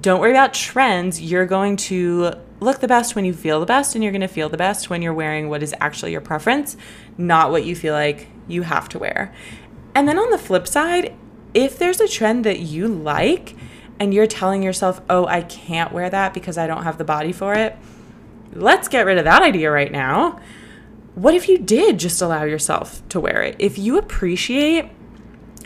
don't 0.00 0.20
worry 0.20 0.30
about 0.30 0.54
trends. 0.54 1.20
You're 1.20 1.46
going 1.46 1.76
to 1.76 2.32
look 2.60 2.80
the 2.80 2.88
best 2.88 3.14
when 3.14 3.24
you 3.24 3.32
feel 3.32 3.60
the 3.60 3.66
best, 3.66 3.94
and 3.94 4.02
you're 4.02 4.12
going 4.12 4.22
to 4.22 4.28
feel 4.28 4.48
the 4.48 4.56
best 4.56 4.88
when 4.88 5.02
you're 5.02 5.14
wearing 5.14 5.48
what 5.48 5.62
is 5.62 5.74
actually 5.80 6.12
your 6.12 6.20
preference, 6.20 6.76
not 7.18 7.50
what 7.50 7.64
you 7.64 7.76
feel 7.76 7.92
like 7.92 8.28
you 8.48 8.62
have 8.62 8.88
to 8.90 8.98
wear. 8.98 9.32
And 9.94 10.08
then 10.08 10.18
on 10.18 10.30
the 10.30 10.38
flip 10.38 10.66
side, 10.66 11.14
if 11.54 11.78
there's 11.78 12.00
a 12.00 12.08
trend 12.08 12.44
that 12.44 12.60
you 12.60 12.88
like 12.88 13.54
and 14.00 14.14
you're 14.14 14.26
telling 14.26 14.62
yourself, 14.62 15.00
oh, 15.10 15.26
I 15.26 15.42
can't 15.42 15.92
wear 15.92 16.08
that 16.08 16.32
because 16.32 16.56
I 16.56 16.66
don't 16.66 16.84
have 16.84 16.98
the 16.98 17.04
body 17.04 17.32
for 17.32 17.54
it, 17.54 17.76
let's 18.52 18.88
get 18.88 19.06
rid 19.06 19.18
of 19.18 19.24
that 19.24 19.42
idea 19.42 19.70
right 19.70 19.92
now. 19.92 20.40
What 21.14 21.34
if 21.34 21.48
you 21.48 21.58
did 21.58 21.98
just 21.98 22.22
allow 22.22 22.44
yourself 22.44 23.06
to 23.10 23.20
wear 23.20 23.42
it? 23.42 23.56
If 23.58 23.78
you 23.78 23.98
appreciate 23.98 24.90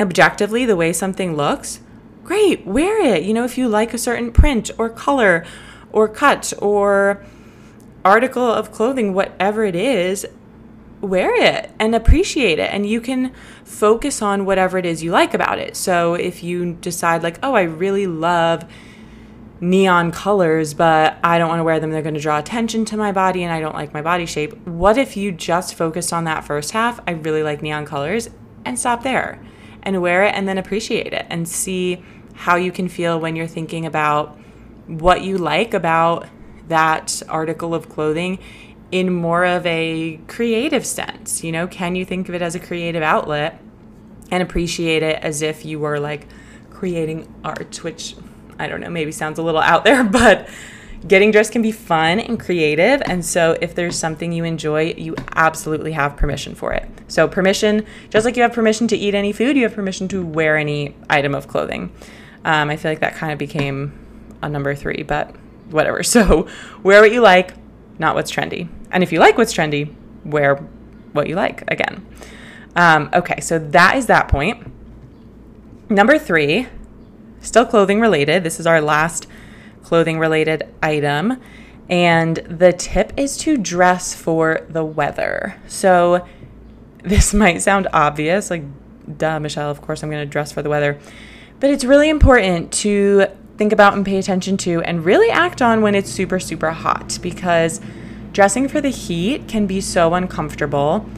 objectively 0.00 0.66
the 0.66 0.76
way 0.76 0.92
something 0.92 1.36
looks, 1.36 1.80
great, 2.24 2.66
wear 2.66 3.00
it. 3.00 3.22
You 3.22 3.32
know, 3.32 3.44
if 3.44 3.56
you 3.56 3.68
like 3.68 3.94
a 3.94 3.98
certain 3.98 4.32
print 4.32 4.70
or 4.78 4.88
color 4.88 5.44
or 5.92 6.08
cut 6.08 6.52
or 6.58 7.24
article 8.04 8.44
of 8.44 8.72
clothing, 8.72 9.14
whatever 9.14 9.64
it 9.64 9.76
is, 9.76 10.26
wear 11.00 11.34
it 11.40 11.70
and 11.78 11.94
appreciate 11.94 12.58
it. 12.58 12.72
And 12.72 12.86
you 12.86 13.00
can 13.00 13.32
focus 13.64 14.22
on 14.22 14.44
whatever 14.44 14.78
it 14.78 14.86
is 14.86 15.02
you 15.02 15.10
like 15.10 15.34
about 15.34 15.58
it. 15.58 15.76
So 15.76 16.14
if 16.14 16.42
you 16.42 16.74
decide, 16.74 17.22
like, 17.22 17.38
oh, 17.42 17.54
I 17.54 17.62
really 17.62 18.06
love 18.06 18.64
neon 19.60 20.10
colors, 20.10 20.74
but 20.74 21.18
I 21.24 21.38
don't 21.38 21.48
want 21.48 21.60
to 21.60 21.64
wear 21.64 21.80
them, 21.80 21.90
they're 21.90 22.02
going 22.02 22.14
to 22.14 22.20
draw 22.20 22.38
attention 22.38 22.84
to 22.86 22.96
my 22.96 23.12
body 23.12 23.42
and 23.42 23.52
I 23.52 23.60
don't 23.60 23.74
like 23.74 23.94
my 23.94 24.02
body 24.02 24.26
shape. 24.26 24.56
What 24.66 24.98
if 24.98 25.16
you 25.16 25.32
just 25.32 25.74
focused 25.74 26.12
on 26.12 26.24
that 26.24 26.44
first 26.44 26.72
half? 26.72 27.00
I 27.06 27.12
really 27.12 27.42
like 27.42 27.62
neon 27.62 27.86
colors 27.86 28.28
and 28.64 28.78
stop 28.78 29.02
there 29.02 29.42
and 29.82 30.02
wear 30.02 30.24
it 30.24 30.34
and 30.34 30.46
then 30.46 30.58
appreciate 30.58 31.12
it 31.12 31.26
and 31.30 31.48
see 31.48 32.02
how 32.34 32.56
you 32.56 32.70
can 32.70 32.88
feel 32.88 33.18
when 33.18 33.34
you're 33.36 33.46
thinking 33.46 33.86
about 33.86 34.38
what 34.86 35.22
you 35.22 35.38
like 35.38 35.72
about 35.72 36.26
that 36.68 37.22
article 37.28 37.74
of 37.74 37.88
clothing 37.88 38.38
in 38.92 39.12
more 39.12 39.44
of 39.44 39.64
a 39.66 40.18
creative 40.28 40.84
sense. 40.84 41.42
You 41.42 41.52
know, 41.52 41.66
can 41.66 41.96
you 41.96 42.04
think 42.04 42.28
of 42.28 42.34
it 42.34 42.42
as 42.42 42.54
a 42.54 42.60
creative 42.60 43.02
outlet 43.02 43.60
and 44.30 44.42
appreciate 44.42 45.02
it 45.02 45.22
as 45.22 45.42
if 45.42 45.64
you 45.64 45.78
were 45.78 45.98
like 45.98 46.26
creating 46.70 47.32
art, 47.42 47.82
which 47.82 48.16
I 48.58 48.68
don't 48.68 48.80
know, 48.80 48.90
maybe 48.90 49.12
sounds 49.12 49.38
a 49.38 49.42
little 49.42 49.60
out 49.60 49.84
there, 49.84 50.04
but 50.20 50.48
getting 51.06 51.30
dressed 51.30 51.52
can 51.52 51.62
be 51.62 51.72
fun 51.72 52.20
and 52.20 52.38
creative. 52.38 53.02
And 53.06 53.24
so, 53.24 53.56
if 53.60 53.74
there's 53.74 53.98
something 53.98 54.32
you 54.32 54.44
enjoy, 54.44 54.94
you 54.96 55.14
absolutely 55.34 55.92
have 55.92 56.16
permission 56.16 56.54
for 56.54 56.72
it. 56.72 56.88
So, 57.08 57.28
permission, 57.28 57.86
just 58.10 58.24
like 58.24 58.36
you 58.36 58.42
have 58.42 58.52
permission 58.52 58.88
to 58.88 58.96
eat 58.96 59.14
any 59.14 59.32
food, 59.32 59.56
you 59.56 59.62
have 59.64 59.74
permission 59.74 60.08
to 60.08 60.24
wear 60.24 60.56
any 60.56 60.94
item 61.08 61.34
of 61.34 61.48
clothing. 61.48 61.92
Um, 62.44 62.70
I 62.70 62.76
feel 62.76 62.90
like 62.90 63.00
that 63.00 63.14
kind 63.14 63.32
of 63.32 63.38
became 63.38 63.92
a 64.42 64.48
number 64.48 64.74
three, 64.74 65.02
but 65.02 65.34
whatever. 65.70 66.02
So, 66.02 66.48
wear 66.82 67.00
what 67.00 67.12
you 67.12 67.20
like, 67.20 67.54
not 67.98 68.14
what's 68.14 68.30
trendy. 68.30 68.68
And 68.90 69.02
if 69.02 69.12
you 69.12 69.18
like 69.18 69.36
what's 69.36 69.52
trendy, 69.52 69.94
wear 70.24 70.56
what 71.12 71.28
you 71.28 71.34
like 71.34 71.64
again. 71.68 72.06
Um, 72.74 73.10
okay, 73.12 73.40
so 73.40 73.58
that 73.58 73.96
is 73.96 74.06
that 74.06 74.28
point. 74.28 74.70
Number 75.90 76.18
three, 76.18 76.68
still 77.40 77.64
clothing 77.64 78.00
related. 78.00 78.44
This 78.44 78.60
is 78.60 78.66
our 78.66 78.80
last 78.80 79.26
clothing 79.82 80.18
related 80.18 80.66
item. 80.82 81.40
And 81.88 82.36
the 82.36 82.72
tip 82.72 83.12
is 83.16 83.36
to 83.38 83.56
dress 83.56 84.14
for 84.14 84.66
the 84.68 84.84
weather. 84.84 85.56
So 85.68 86.26
this 87.02 87.32
might 87.42 87.62
sound 87.62 87.88
obvious, 87.92 88.50
like, 88.50 88.64
duh, 89.18 89.38
Michelle, 89.38 89.70
of 89.70 89.80
course 89.80 90.02
I'm 90.02 90.10
going 90.10 90.26
to 90.26 90.30
dress 90.30 90.52
for 90.52 90.62
the 90.62 90.70
weather. 90.70 90.98
But 91.60 91.70
it's 91.70 91.84
really 91.84 92.08
important 92.08 92.72
to 92.74 93.26
think 93.56 93.72
about 93.72 93.94
and 93.94 94.04
pay 94.04 94.18
attention 94.18 94.56
to 94.58 94.82
and 94.82 95.04
really 95.04 95.30
act 95.30 95.62
on 95.62 95.80
when 95.80 95.94
it's 95.94 96.10
super, 96.10 96.38
super 96.38 96.70
hot 96.70 97.18
because 97.22 97.80
dressing 98.32 98.68
for 98.68 98.82
the 98.82 98.90
heat 98.90 99.48
can 99.48 99.66
be 99.66 99.80
so 99.80 100.12
uncomfortable 100.12 101.08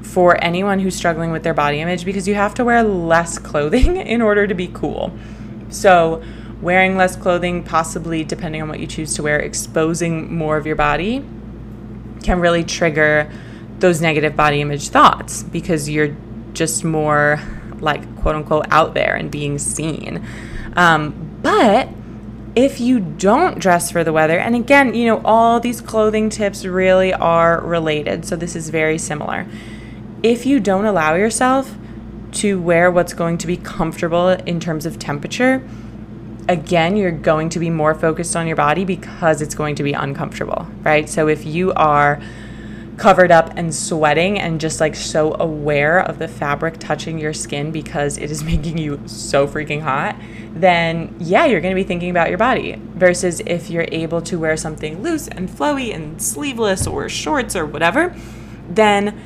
for 0.00 0.42
anyone 0.42 0.80
who's 0.80 0.96
struggling 0.96 1.30
with 1.30 1.42
their 1.42 1.54
body 1.54 1.80
image 1.80 2.04
because 2.04 2.26
you 2.26 2.34
have 2.34 2.54
to 2.54 2.64
wear 2.64 2.82
less 2.82 3.38
clothing 3.38 3.96
in 4.14 4.22
order 4.22 4.46
to 4.46 4.54
be 4.54 4.68
cool. 4.68 5.12
So, 5.72 6.22
wearing 6.60 6.96
less 6.96 7.16
clothing, 7.16 7.64
possibly 7.64 8.22
depending 8.24 8.62
on 8.62 8.68
what 8.68 8.78
you 8.78 8.86
choose 8.86 9.14
to 9.14 9.22
wear, 9.22 9.38
exposing 9.40 10.34
more 10.34 10.56
of 10.56 10.66
your 10.66 10.76
body 10.76 11.24
can 12.22 12.40
really 12.40 12.62
trigger 12.62 13.30
those 13.80 14.00
negative 14.00 14.36
body 14.36 14.60
image 14.60 14.88
thoughts 14.88 15.42
because 15.42 15.88
you're 15.88 16.16
just 16.52 16.84
more 16.84 17.40
like 17.80 18.00
quote 18.20 18.36
unquote 18.36 18.66
out 18.70 18.94
there 18.94 19.16
and 19.16 19.30
being 19.30 19.58
seen. 19.58 20.24
Um, 20.76 21.38
but 21.42 21.88
if 22.54 22.80
you 22.80 23.00
don't 23.00 23.58
dress 23.58 23.90
for 23.90 24.04
the 24.04 24.12
weather, 24.12 24.38
and 24.38 24.54
again, 24.54 24.94
you 24.94 25.06
know, 25.06 25.20
all 25.24 25.58
these 25.58 25.80
clothing 25.80 26.30
tips 26.30 26.64
really 26.64 27.12
are 27.12 27.60
related, 27.60 28.24
so 28.24 28.36
this 28.36 28.54
is 28.54 28.68
very 28.70 28.98
similar. 28.98 29.46
If 30.22 30.46
you 30.46 30.60
don't 30.60 30.84
allow 30.84 31.14
yourself 31.14 31.74
to 32.32 32.60
wear 32.60 32.90
what's 32.90 33.12
going 33.12 33.38
to 33.38 33.46
be 33.46 33.56
comfortable 33.56 34.28
in 34.28 34.60
terms 34.60 34.86
of 34.86 34.98
temperature, 34.98 35.66
again, 36.48 36.96
you're 36.96 37.12
going 37.12 37.48
to 37.50 37.58
be 37.58 37.70
more 37.70 37.94
focused 37.94 38.36
on 38.36 38.46
your 38.46 38.56
body 38.56 38.84
because 38.84 39.42
it's 39.42 39.54
going 39.54 39.74
to 39.76 39.82
be 39.82 39.92
uncomfortable, 39.92 40.66
right? 40.82 41.08
So 41.08 41.28
if 41.28 41.44
you 41.44 41.72
are 41.74 42.20
covered 42.96 43.30
up 43.30 43.52
and 43.56 43.74
sweating 43.74 44.38
and 44.38 44.60
just 44.60 44.78
like 44.78 44.94
so 44.94 45.34
aware 45.40 46.00
of 46.00 46.18
the 46.18 46.28
fabric 46.28 46.78
touching 46.78 47.18
your 47.18 47.32
skin 47.32 47.72
because 47.72 48.18
it 48.18 48.30
is 48.30 48.44
making 48.52 48.78
you 48.78 49.00
so 49.06 49.46
freaking 49.46 49.80
hot, 49.80 50.16
then 50.52 51.14
yeah, 51.18 51.46
you're 51.46 51.60
going 51.60 51.74
to 51.74 51.80
be 51.80 51.86
thinking 51.86 52.10
about 52.10 52.28
your 52.28 52.38
body. 52.38 52.76
Versus 52.94 53.40
if 53.46 53.70
you're 53.70 53.88
able 53.90 54.20
to 54.22 54.38
wear 54.38 54.56
something 54.56 55.02
loose 55.02 55.28
and 55.28 55.48
flowy 55.48 55.94
and 55.94 56.20
sleeveless 56.20 56.86
or 56.86 57.08
shorts 57.08 57.56
or 57.56 57.66
whatever, 57.66 58.14
then 58.68 59.18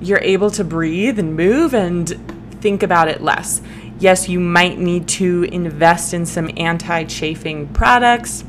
you're 0.00 0.22
able 0.22 0.50
to 0.50 0.62
breathe 0.62 1.18
and 1.18 1.34
move 1.36 1.72
and 1.72 2.33
think 2.64 2.82
about 2.82 3.08
it 3.08 3.20
less. 3.20 3.60
Yes, 4.00 4.26
you 4.26 4.40
might 4.40 4.78
need 4.78 5.06
to 5.20 5.42
invest 5.52 6.14
in 6.14 6.24
some 6.24 6.50
anti 6.56 7.04
chafing 7.04 7.68
products, 7.68 8.42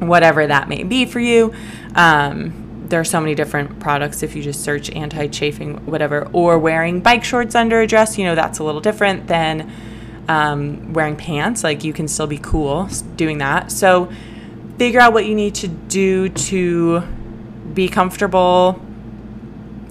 whatever 0.00 0.48
that 0.48 0.68
may 0.68 0.82
be 0.82 1.06
for 1.06 1.20
you. 1.20 1.54
Um, 1.94 2.84
there 2.88 2.98
are 2.98 3.04
so 3.04 3.20
many 3.20 3.36
different 3.36 3.78
products 3.78 4.24
if 4.24 4.34
you 4.34 4.42
just 4.42 4.64
search 4.64 4.90
anti 4.90 5.28
chafing, 5.28 5.86
whatever, 5.86 6.28
or 6.32 6.58
wearing 6.58 6.98
bike 6.98 7.22
shorts 7.22 7.54
under 7.54 7.80
a 7.80 7.86
dress, 7.86 8.18
you 8.18 8.24
know, 8.24 8.34
that's 8.34 8.58
a 8.58 8.64
little 8.64 8.80
different 8.80 9.28
than 9.28 9.70
um, 10.26 10.92
wearing 10.92 11.14
pants. 11.14 11.62
Like 11.62 11.84
you 11.84 11.92
can 11.92 12.08
still 12.08 12.26
be 12.26 12.38
cool 12.38 12.88
doing 13.14 13.38
that. 13.38 13.70
So 13.70 14.10
figure 14.76 14.98
out 14.98 15.12
what 15.12 15.24
you 15.24 15.36
need 15.36 15.54
to 15.56 15.68
do 15.68 16.30
to 16.30 17.00
be 17.72 17.88
comfortable 17.88 18.84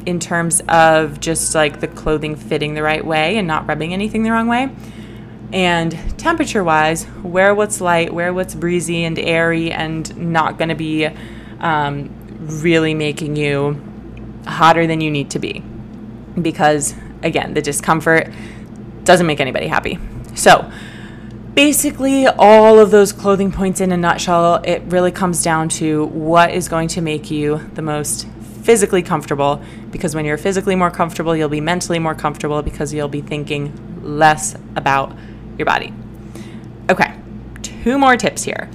in 0.05 0.19
terms 0.19 0.61
of 0.67 1.19
just 1.19 1.55
like 1.55 1.79
the 1.79 1.87
clothing 1.87 2.35
fitting 2.35 2.73
the 2.73 2.83
right 2.83 3.05
way 3.05 3.37
and 3.37 3.47
not 3.47 3.67
rubbing 3.67 3.93
anything 3.93 4.23
the 4.23 4.31
wrong 4.31 4.47
way. 4.47 4.69
And 5.51 5.91
temperature 6.19 6.63
wise, 6.63 7.07
wear 7.23 7.53
what's 7.55 7.79
light, 7.79 8.13
wear 8.13 8.33
what's 8.33 8.55
breezy 8.55 9.03
and 9.03 9.17
airy 9.17 9.71
and 9.71 10.15
not 10.17 10.57
going 10.57 10.69
to 10.69 10.75
be 10.75 11.07
um, 11.59 12.09
really 12.39 12.93
making 12.93 13.35
you 13.35 13.81
hotter 14.45 14.87
than 14.87 15.01
you 15.01 15.11
need 15.11 15.29
to 15.31 15.39
be. 15.39 15.63
Because 16.39 16.93
again, 17.23 17.53
the 17.53 17.61
discomfort 17.61 18.31
doesn't 19.03 19.25
make 19.25 19.39
anybody 19.39 19.67
happy. 19.67 19.97
So, 20.35 20.69
basically, 21.53 22.27
all 22.27 22.79
of 22.79 22.91
those 22.91 23.13
clothing 23.13 23.51
points 23.51 23.79
in 23.79 23.91
a 23.91 23.97
nutshell, 23.97 24.55
it 24.65 24.83
really 24.87 25.11
comes 25.11 25.41
down 25.41 25.69
to 25.69 26.05
what 26.07 26.51
is 26.51 26.67
going 26.67 26.89
to 26.89 27.01
make 27.01 27.31
you 27.31 27.59
the 27.73 27.81
most 27.81 28.27
physically 28.65 29.03
comfortable. 29.03 29.61
Because 29.91 30.15
when 30.15 30.25
you're 30.25 30.37
physically 30.37 30.75
more 30.75 30.91
comfortable, 30.91 31.35
you'll 31.35 31.49
be 31.49 31.61
mentally 31.61 31.99
more 31.99 32.15
comfortable 32.15 32.61
because 32.61 32.93
you'll 32.93 33.07
be 33.07 33.21
thinking 33.21 33.71
less 34.03 34.55
about 34.75 35.15
your 35.57 35.65
body. 35.65 35.93
Okay, 36.89 37.13
two 37.61 37.97
more 37.97 38.17
tips 38.17 38.43
here. 38.43 38.69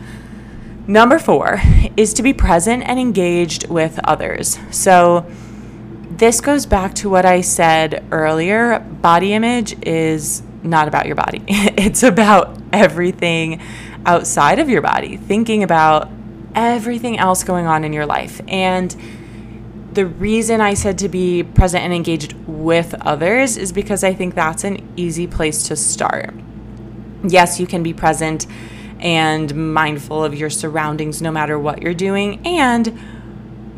Number 0.87 1.19
four 1.19 1.61
is 1.97 2.15
to 2.15 2.23
be 2.23 2.33
present 2.33 2.83
and 2.85 2.99
engaged 2.99 3.69
with 3.69 4.01
others. 4.05 4.59
So, 4.71 5.27
this 6.11 6.41
goes 6.41 6.67
back 6.67 6.95
to 6.97 7.09
what 7.09 7.25
I 7.25 7.41
said 7.41 8.05
earlier 8.11 8.81
body 8.81 9.33
image 9.33 9.81
is 9.87 10.43
not 10.63 10.89
about 10.89 11.07
your 11.07 11.15
body, 11.15 11.43
it's 11.49 12.03
about 12.03 12.59
everything 12.73 13.61
outside 14.05 14.59
of 14.59 14.69
your 14.69 14.83
body, 14.83 15.17
thinking 15.17 15.63
about 15.63 16.11
everything 16.55 17.19
else 17.19 17.45
going 17.45 17.67
on 17.67 17.85
in 17.85 17.93
your 17.93 18.07
life. 18.07 18.41
And 18.49 18.95
the 19.93 20.07
reason 20.07 20.61
I 20.61 20.75
said 20.75 20.99
to 20.99 21.09
be 21.09 21.43
present 21.43 21.83
and 21.83 21.93
engaged 21.93 22.35
with 22.47 22.95
others 23.01 23.57
is 23.57 23.73
because 23.73 24.05
I 24.05 24.15
think 24.15 24.35
that's 24.35 24.65
an 24.65 24.93
easy 24.97 25.27
place 25.27 25.65
to 25.69 25.77
start. 25.77 26.33
Yes, 27.27 27.59
you 27.59 27.67
can 27.67 27.83
be 27.83 27.93
present 27.93 28.47
and 29.01 29.73
mindful 29.75 30.25
of 30.25 30.35
your 30.35 30.51
surroundings 30.51 31.21
no 31.21 31.31
matter 31.31 31.59
what 31.59 31.83
you're 31.83 31.95
doing. 31.95 32.47
And 32.47 32.87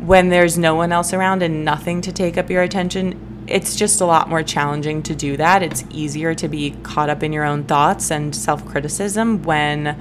when 0.05 0.29
there's 0.29 0.57
no 0.57 0.75
one 0.75 0.91
else 0.91 1.13
around 1.13 1.41
and 1.41 1.65
nothing 1.65 2.01
to 2.01 2.11
take 2.11 2.37
up 2.37 2.49
your 2.49 2.61
attention, 2.61 3.45
it's 3.47 3.75
just 3.75 3.99
a 4.01 4.05
lot 4.05 4.29
more 4.29 4.43
challenging 4.43 5.01
to 5.03 5.15
do 5.15 5.37
that. 5.37 5.63
It's 5.63 5.83
easier 5.89 6.35
to 6.35 6.47
be 6.47 6.71
caught 6.83 7.09
up 7.09 7.23
in 7.23 7.33
your 7.33 7.43
own 7.43 7.63
thoughts 7.63 8.11
and 8.11 8.35
self 8.35 8.65
criticism 8.65 9.43
when 9.43 9.99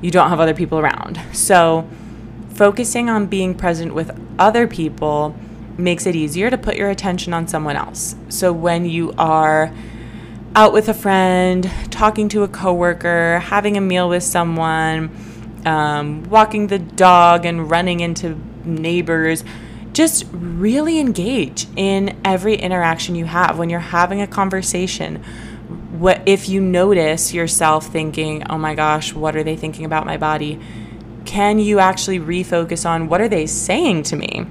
you 0.00 0.10
don't 0.10 0.28
have 0.28 0.40
other 0.40 0.54
people 0.54 0.78
around. 0.78 1.20
So, 1.32 1.88
focusing 2.56 3.10
on 3.10 3.26
being 3.26 3.54
present 3.54 3.94
with 3.94 4.18
other 4.38 4.66
people 4.66 5.36
makes 5.78 6.06
it 6.06 6.16
easier 6.16 6.50
to 6.50 6.56
put 6.56 6.76
your 6.76 6.88
attention 6.88 7.34
on 7.34 7.46
someone 7.46 7.76
else. 7.76 8.16
So, 8.28 8.52
when 8.52 8.86
you 8.86 9.12
are 9.18 9.72
out 10.54 10.72
with 10.72 10.88
a 10.88 10.94
friend, 10.94 11.70
talking 11.90 12.30
to 12.30 12.42
a 12.42 12.48
coworker, 12.48 13.40
having 13.40 13.76
a 13.76 13.80
meal 13.80 14.08
with 14.08 14.22
someone, 14.22 15.14
um, 15.66 16.22
walking 16.30 16.68
the 16.68 16.78
dog 16.78 17.44
and 17.44 17.70
running 17.70 18.00
into 18.00 18.40
neighbors. 18.64 19.44
Just 19.92 20.26
really 20.32 20.98
engage 20.98 21.66
in 21.76 22.18
every 22.24 22.54
interaction 22.54 23.14
you 23.14 23.24
have. 23.24 23.58
When 23.58 23.68
you're 23.68 23.80
having 23.80 24.22
a 24.22 24.26
conversation, 24.26 25.22
what 25.98 26.22
if 26.26 26.48
you 26.48 26.60
notice 26.60 27.32
yourself 27.32 27.86
thinking, 27.86 28.44
"Oh 28.48 28.58
my 28.58 28.74
gosh, 28.74 29.14
what 29.14 29.34
are 29.36 29.42
they 29.42 29.56
thinking 29.56 29.84
about 29.84 30.06
my 30.06 30.16
body?" 30.16 30.58
Can 31.26 31.58
you 31.58 31.78
actually 31.78 32.18
refocus 32.18 32.88
on 32.88 33.08
what 33.08 33.20
are 33.20 33.28
they 33.28 33.46
saying 33.46 34.04
to 34.04 34.16
me? 34.16 34.46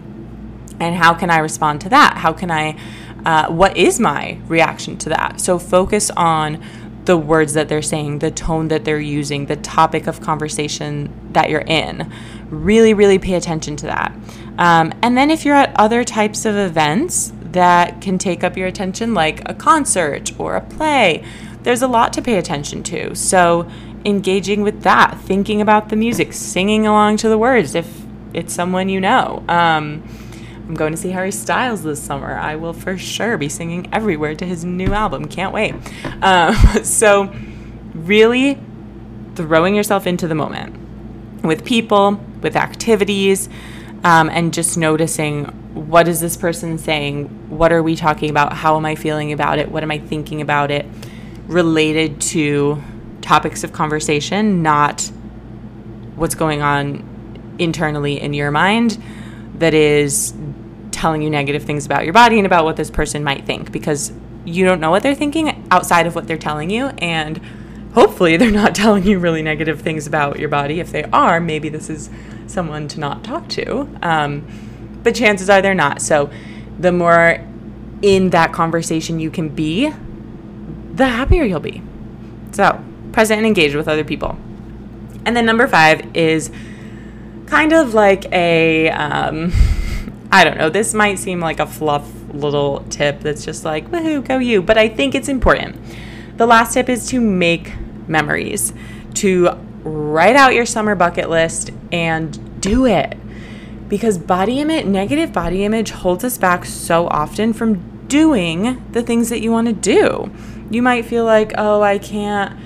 And 0.79 0.96
how 0.96 1.13
can 1.13 1.29
I 1.29 1.39
respond 1.39 1.82
to 1.82 1.89
that? 1.89 2.17
How 2.17 2.34
can 2.34 2.51
I 2.51 2.77
uh, 3.25 3.48
what 3.48 3.75
is 3.75 4.00
my 4.00 4.38
reaction 4.48 4.98
to 5.00 5.10
that? 5.10 5.41
So 5.41 5.58
focus 5.58 6.12
on 6.12 6.63
the 7.05 7.17
words 7.17 7.53
that 7.53 7.70
they're 7.70 7.82
saying, 7.82 8.20
the 8.20 8.32
tone 8.32 8.67
that 8.67 8.86
they're 8.86 9.00
using, 9.00 9.46
the 9.46 9.55
topic 9.55 10.08
of 10.08 10.22
conversation 10.22 11.12
that 11.34 11.50
you're 11.50 11.62
in. 11.62 12.12
Really, 12.50 12.94
really 12.94 13.20
pay 13.20 13.34
attention 13.34 13.75
to 13.77 13.88
that. 13.88 14.15
Um, 14.58 14.94
and 15.01 15.17
then 15.17 15.29
if 15.29 15.46
you're 15.46 15.55
at 15.55 15.75
other 15.79 16.03
types 16.03 16.46
of 16.46 16.55
events 16.55 17.34
that 17.41 18.01
can 18.01 18.17
take 18.17 18.44
up 18.44 18.58
your 18.58 18.67
attention, 18.67 19.13
like 19.13 19.48
a 19.50 19.53
concert 19.53 20.32
or 20.39 20.55
a 20.55 20.62
play, 20.62 21.24
there's 21.63 21.82
a 21.82 21.88
lot 21.88 22.13
to 22.13 22.22
pay 22.22 22.38
attention 22.38 22.84
to. 22.84 23.15
So 23.15 23.70
engaging 24.05 24.62
with 24.62 24.83
that, 24.83 25.19
thinking 25.19 25.62
about 25.62 25.89
the 25.89 25.95
music, 25.95 26.31
singing 26.31 26.85
along 26.85 27.17
to 27.17 27.29
the 27.29 27.38
words 27.38 27.75
if 27.75 28.05
it's 28.33 28.53
someone 28.53 28.88
you 28.88 29.01
know. 29.01 29.43
Um, 29.50 30.07
I'm 30.67 30.75
going 30.75 30.91
to 30.91 30.97
see 30.97 31.09
Harry 31.09 31.31
Styles 31.31 31.83
this 31.83 32.01
summer. 32.01 32.33
I 32.33 32.55
will 32.55 32.74
for 32.74 32.97
sure 32.97 33.38
be 33.38 33.50
singing 33.50 33.88
everywhere 33.93 34.35
to 34.35 34.45
his 34.45 34.63
new 34.63 34.93
album. 34.93 35.27
Can't 35.27 35.53
wait. 35.53 35.75
Um, 36.21 36.55
so, 36.83 37.33
really 37.93 38.59
throwing 39.35 39.75
yourself 39.75 40.07
into 40.07 40.27
the 40.27 40.35
moment 40.35 40.75
with 41.43 41.65
people, 41.65 42.19
with 42.41 42.55
activities, 42.55 43.50
um, 44.03 44.29
and 44.29 44.53
just 44.53 44.77
noticing 44.77 45.45
what 45.75 46.07
is 46.07 46.19
this 46.19 46.38
person 46.38 46.77
saying? 46.77 47.25
What 47.50 47.71
are 47.71 47.83
we 47.83 47.95
talking 47.95 48.29
about? 48.29 48.53
How 48.53 48.77
am 48.77 48.85
I 48.85 48.95
feeling 48.95 49.33
about 49.33 49.59
it? 49.59 49.69
What 49.69 49.83
am 49.83 49.91
I 49.91 50.00
thinking 50.00 50.41
about 50.41 50.71
it? 50.71 50.85
Related 51.47 52.21
to 52.21 52.81
topics 53.25 53.63
of 53.63 53.74
conversation, 53.74 54.62
not 54.62 55.01
what's 56.15 56.36
going 56.36 56.62
on 56.62 57.55
internally 57.58 58.22
in 58.22 58.34
your 58.34 58.51
mind 58.51 59.01
that 59.55 59.74
is 59.74 60.34
telling 60.91 61.22
you 61.22 61.29
negative 61.29 61.63
things 61.63 61.86
about 61.86 62.03
your 62.03 62.13
body 62.13 62.38
and 62.38 62.46
about 62.46 62.63
what 62.65 62.75
this 62.77 62.91
person 62.91 63.24
might 63.24 63.46
think 63.46 63.72
because 63.72 64.13
you 64.46 64.63
don't 64.63 64.79
know 64.79 64.91
what 64.91 65.01
they're 65.01 65.15
thinking 65.15 65.67
outside 65.72 66.05
of 66.05 66.13
what 66.13 66.27
they're 66.27 66.38
telling 66.38 66.70
you 66.70 66.86
and 67.00 67.41
hopefully 67.94 68.38
they're 68.38 68.51
not 68.51 68.75
telling 68.84 69.03
you 69.03 69.17
really 69.17 69.41
negative 69.41 69.82
things 69.82 70.05
about 70.05 70.39
your 70.39 70.50
body. 70.50 70.79
If 70.79 70.91
they 70.91 71.03
are 71.05 71.39
maybe 71.39 71.67
this 71.67 71.89
is 71.89 72.10
someone 72.48 72.88
to 72.89 73.00
not 73.00 73.24
talk 73.24 73.50
to 73.50 73.89
um, 74.03 74.46
but 75.03 75.15
chances 75.15 75.50
are 75.50 75.62
they're 75.62 75.74
not. 75.74 76.01
So 76.01 76.29
the 76.79 76.91
more 76.91 77.44
in 78.01 78.29
that 78.29 78.53
conversation 78.53 79.20
you 79.20 79.32
can 79.32 79.50
be 79.50 79.91
the 80.94 81.08
happier 81.08 81.44
you'll 81.44 81.60
be. 81.60 81.82
So 82.51 82.82
present 83.15 83.38
and 83.39 83.48
engaged 83.48 83.75
with 83.75 83.88
other 83.88 84.03
people 84.03 84.38
and 85.25 85.36
then 85.36 85.45
number 85.45 85.67
five 85.67 86.15
is 86.15 86.51
kind 87.48 87.74
of 87.74 87.93
like 87.93 88.31
a 88.31 88.89
um, 88.91 89.51
I 90.31 90.43
don't 90.43 90.57
know, 90.57 90.69
this 90.69 90.93
might 90.93 91.19
seem 91.19 91.39
like 91.39 91.60
a 91.60 91.65
fluff 91.65 92.10
little 92.34 92.84
tip 92.89 93.22
that's 93.22 93.45
just 93.45 93.63
like, 93.63 93.89
woohoo, 93.89 94.25
go 94.25 94.38
you. 94.38 94.62
But 94.62 94.77
I 94.77 94.89
think 94.89 95.15
it's 95.15 95.29
important. 95.29 95.77
The 96.38 96.45
last 96.45 96.74
tip 96.74 96.89
is 96.89 97.07
to 97.10 97.22
make 97.22 97.74
memories, 98.07 98.74
to 99.15 99.51
write 99.84 100.36
out 100.36 100.53
your 100.53 100.65
summer 100.65 100.95
bucket 100.95 101.29
list 101.29 101.72
and 101.91 102.60
do 102.60 102.86
it. 102.86 103.17
Because 103.88 104.17
body 104.17 104.60
image, 104.60 104.86
negative 104.88 105.31
body 105.31 105.63
image 105.63 105.91
holds 105.91 106.24
us 106.24 106.38
back 106.38 106.65
so 106.65 107.07
often 107.07 107.53
from 107.53 108.07
doing 108.07 108.84
the 108.91 109.03
things 109.03 109.29
that 109.29 109.41
you 109.41 109.51
want 109.51 109.67
to 109.67 109.74
do. 109.74 110.31
You 110.69 110.81
might 110.81 111.05
feel 111.05 111.24
like, 111.24 111.53
oh, 111.57 111.81
I 111.81 111.98
can't 112.00 112.60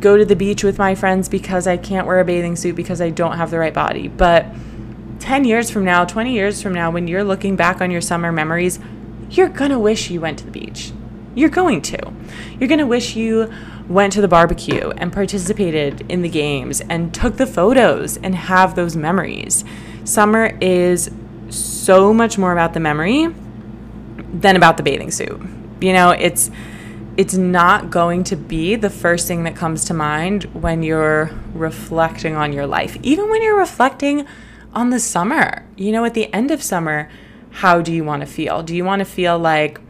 go 0.00 0.16
to 0.16 0.24
the 0.24 0.36
beach 0.36 0.62
with 0.62 0.78
my 0.78 0.94
friends 0.94 1.28
because 1.28 1.66
I 1.66 1.76
can't 1.76 2.06
wear 2.06 2.20
a 2.20 2.24
bathing 2.24 2.56
suit 2.56 2.76
because 2.76 3.00
I 3.00 3.10
don't 3.10 3.36
have 3.36 3.50
the 3.50 3.58
right 3.58 3.74
body. 3.74 4.08
But 4.08 4.46
10 5.20 5.44
years 5.44 5.70
from 5.70 5.84
now, 5.84 6.04
20 6.04 6.32
years 6.32 6.62
from 6.62 6.72
now, 6.72 6.90
when 6.90 7.08
you're 7.08 7.24
looking 7.24 7.56
back 7.56 7.80
on 7.80 7.90
your 7.90 8.00
summer 8.00 8.32
memories, 8.32 8.78
you're 9.30 9.48
going 9.48 9.70
to 9.70 9.78
wish 9.78 10.10
you 10.10 10.20
went 10.20 10.38
to 10.38 10.44
the 10.44 10.50
beach. 10.50 10.92
You're 11.34 11.50
going 11.50 11.82
to. 11.82 12.12
You're 12.58 12.68
going 12.68 12.78
to 12.78 12.86
wish 12.86 13.14
you 13.16 13.52
went 13.88 14.12
to 14.12 14.20
the 14.20 14.28
barbecue 14.28 14.90
and 14.96 15.12
participated 15.12 16.04
in 16.10 16.22
the 16.22 16.28
games 16.28 16.80
and 16.80 17.12
took 17.14 17.36
the 17.36 17.46
photos 17.46 18.16
and 18.18 18.34
have 18.34 18.74
those 18.74 18.96
memories. 18.96 19.64
Summer 20.04 20.56
is 20.60 21.10
so 21.50 22.12
much 22.12 22.38
more 22.38 22.52
about 22.52 22.74
the 22.74 22.80
memory 22.80 23.28
than 24.32 24.56
about 24.56 24.76
the 24.76 24.82
bathing 24.82 25.10
suit. 25.10 25.40
You 25.80 25.92
know, 25.92 26.10
it's 26.10 26.50
it's 27.18 27.34
not 27.34 27.90
going 27.90 28.22
to 28.22 28.36
be 28.36 28.76
the 28.76 28.88
first 28.88 29.26
thing 29.26 29.42
that 29.42 29.56
comes 29.56 29.84
to 29.86 29.92
mind 29.92 30.44
when 30.54 30.84
you're 30.84 31.32
reflecting 31.52 32.36
on 32.36 32.52
your 32.52 32.64
life. 32.64 32.96
Even 33.02 33.28
when 33.28 33.42
you're 33.42 33.58
reflecting 33.58 34.24
on 34.72 34.90
the 34.90 35.00
summer. 35.00 35.66
You 35.76 35.90
know, 35.90 36.04
at 36.04 36.14
the 36.14 36.32
end 36.32 36.52
of 36.52 36.62
summer, 36.62 37.10
how 37.50 37.80
do 37.82 37.92
you 37.92 38.04
want 38.04 38.20
to 38.20 38.26
feel? 38.26 38.62
Do 38.62 38.76
you 38.76 38.84
want 38.84 39.00
to 39.00 39.04
feel 39.04 39.36
like, 39.36 39.80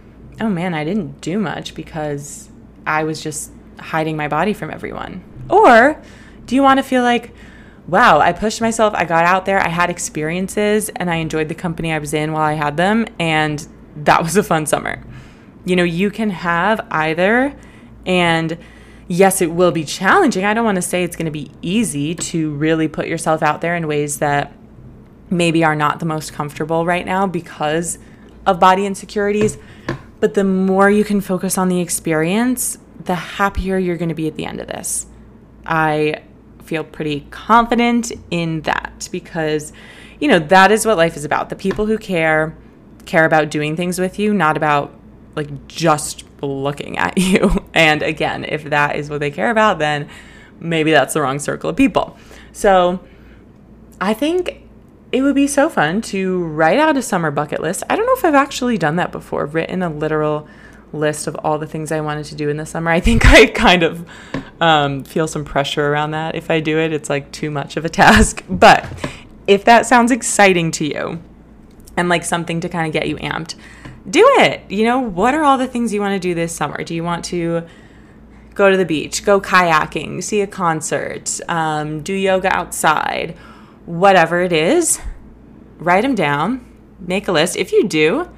oh 0.41 0.49
man, 0.49 0.73
I 0.73 0.85
didn't 0.85 1.21
do 1.21 1.39
much 1.39 1.75
because 1.75 2.49
I 2.87 3.05
was 3.05 3.23
just 3.23 3.53
hiding 3.79 4.17
my 4.17 4.29
body 4.29 4.55
from 4.55 4.71
everyone? 4.71 5.23
Or 5.51 6.03
do 6.47 6.55
you 6.55 6.63
want 6.63 6.79
to 6.79 6.83
feel 6.83 7.03
like, 7.03 7.35
wow, 7.87 8.21
I 8.21 8.33
pushed 8.33 8.63
myself, 8.63 8.95
I 8.95 9.05
got 9.05 9.27
out 9.27 9.45
there, 9.45 9.61
I 9.61 9.69
had 9.69 9.91
experiences, 9.91 10.89
and 10.97 11.11
I 11.11 11.17
enjoyed 11.17 11.51
the 11.51 11.55
company 11.55 11.93
I 11.93 11.99
was 11.99 12.15
in 12.15 12.33
while 12.33 12.43
I 12.43 12.55
had 12.55 12.79
them, 12.79 13.07
and 13.19 13.69
that 13.97 14.23
was 14.23 14.39
a 14.39 14.43
fun 14.43 14.65
summer? 14.65 15.03
You 15.69 15.77
know, 15.77 15.85
you 15.85 16.11
can 16.11 16.31
have 16.31 16.87
either, 16.91 17.55
and 18.07 18.57
yes, 19.07 19.43
it 19.43 19.53
will 19.53 19.73
be 19.73 19.85
challenging. 19.85 20.45
I 20.45 20.55
don't 20.55 20.65
want 20.65 20.77
to 20.77 20.83
say 20.83 21.05
it's 21.05 21.17
going 21.17 21.27
to 21.27 21.31
be 21.31 21.51
easy 21.61 22.15
to 22.15 22.55
really 22.55 22.89
put 22.89 23.07
yourself 23.07 23.43
out 23.43 23.61
there 23.61 23.77
in 23.77 23.87
ways 23.87 24.19
that 24.19 24.53
maybe 25.31 25.65
are 25.65 25.77
not 25.77 26.01
the 26.01 26.07
most 26.07 26.33
comfortable 26.33 26.87
right 26.87 27.05
now 27.05 27.27
because 27.27 27.99
of 28.47 28.59
body 28.59 28.87
insecurities. 28.87 29.59
But 30.21 30.35
the 30.35 30.45
more 30.45 30.91
you 30.91 31.05
can 31.05 31.21
focus 31.21 31.59
on 31.59 31.69
the 31.69 31.81
experience, 31.81 32.79
the 33.05 33.15
happier 33.15 33.79
you're 33.79 33.97
going 33.97 34.09
to 34.09 34.15
be 34.15 34.27
at 34.27 34.37
the 34.37 34.47
end 34.47 34.61
of 34.61 34.67
this. 34.67 35.07
I 35.67 36.23
feel 36.63 36.83
pretty 36.83 37.27
confident 37.31 38.11
in 38.31 38.63
that 38.63 39.09
because, 39.13 39.73
you 40.19 40.29
know, 40.29 40.39
that 40.39 40.73
is 40.73 40.87
what 40.87 40.97
life 40.97 41.17
is 41.17 41.25
about. 41.25 41.51
The 41.51 41.57
people 41.57 41.87
who 41.87 41.99
care 41.99 42.57
care 43.05 43.25
about 43.25 43.51
doing 43.51 43.75
things 43.75 43.99
with 43.99 44.19
you, 44.19 44.35
not 44.35 44.57
about 44.57 44.98
like 45.39 45.69
just 45.69 46.25
looking 46.43 46.99
at 46.99 47.17
you. 47.19 47.65
And 47.73 48.03
again, 48.03 48.45
if 48.45 48.65
that 48.65 48.97
is 48.97 49.09
what 49.09 49.21
they 49.21 49.31
care 49.31 49.51
about, 49.51 49.79
then 49.79 50.09
maybe 50.61 50.91
that's 50.91 51.15
the 51.15 51.23
wrong 51.23 51.39
circle 51.39 51.71
of 51.71 51.77
people. 51.77 52.19
So 52.53 53.01
I 54.01 54.13
think 54.13 54.63
it 55.13 55.23
would 55.23 55.35
be 55.35 55.47
so 55.47 55.69
fun 55.69 56.03
to 56.03 56.45
write 56.45 56.79
out 56.79 56.97
a 56.97 57.03
summer 57.03 57.31
bucket 57.31 57.61
list. 57.61 57.83
I 57.89 57.97
don't 57.97 58.05
know 58.05 58.15
if 58.15 58.25
I've 58.25 58.35
actually 58.35 58.77
done 58.77 58.97
that 58.97 59.13
before, 59.13 59.47
written 59.47 59.83
a 59.83 59.89
literal 59.89 60.47
list 60.93 61.27
of 61.27 61.37
all 61.37 61.59
the 61.59 61.67
things 61.67 61.93
I 61.93 62.01
wanted 62.01 62.25
to 62.27 62.35
do 62.35 62.49
in 62.49 62.57
the 62.57 62.67
summer. 62.67 62.91
I 62.91 63.01
think 63.01 63.25
I 63.27 63.47
kind 63.47 63.83
of 63.83 64.09
um, 64.61 65.05
feel 65.05 65.27
some 65.27 65.45
pressure 65.45 65.93
around 65.93 66.11
that. 66.11 66.35
If 66.35 66.51
I 66.51 66.61
do 66.61 66.79
it, 66.79 66.93
it's 66.93 67.09
like 67.09 67.31
too 67.33 67.51
much 67.51 67.77
of 67.77 67.85
a 67.85 67.89
task. 68.03 68.45
But 68.49 68.87
if 69.47 69.65
that 69.65 69.87
sounds 69.87 70.11
exciting 70.11 70.71
to 70.73 70.85
you 70.85 71.23
and 71.97 72.09
like 72.09 72.25
something 72.25 72.61
to 72.61 72.69
kind 72.69 72.87
of 72.87 72.93
get 72.93 73.09
you 73.09 73.17
amped, 73.17 73.55
do 74.09 74.25
it. 74.39 74.71
You 74.71 74.85
know, 74.85 74.99
what 74.99 75.35
are 75.35 75.43
all 75.43 75.59
the 75.59 75.67
things 75.67 75.93
you 75.93 76.01
want 76.01 76.15
to 76.15 76.19
do 76.19 76.35
this 76.35 76.55
summer? 76.55 76.83
Do 76.83 76.95
you 76.95 77.05
want 77.05 77.25
to 77.27 77.67
go 78.55 78.71
to 78.71 78.77
the 78.77 78.85
beach, 78.85 79.25
go 79.25 79.41
kayaking, 79.41 80.23
see 80.23 80.41
a 80.41 80.47
concert, 80.47 81.41
um, 81.49 82.03
do 82.03 82.13
yoga 82.13 82.55
outside? 82.55 83.37
whatever 83.89 84.43
it 84.43 84.53
is, 84.53 85.01
write 85.79 86.03
them 86.03 86.15
down, 86.15 86.65
make 87.01 87.27
a 87.27 87.33
list. 87.33 87.57
If 87.57 87.73
you 87.73 87.89
do, 87.89 88.29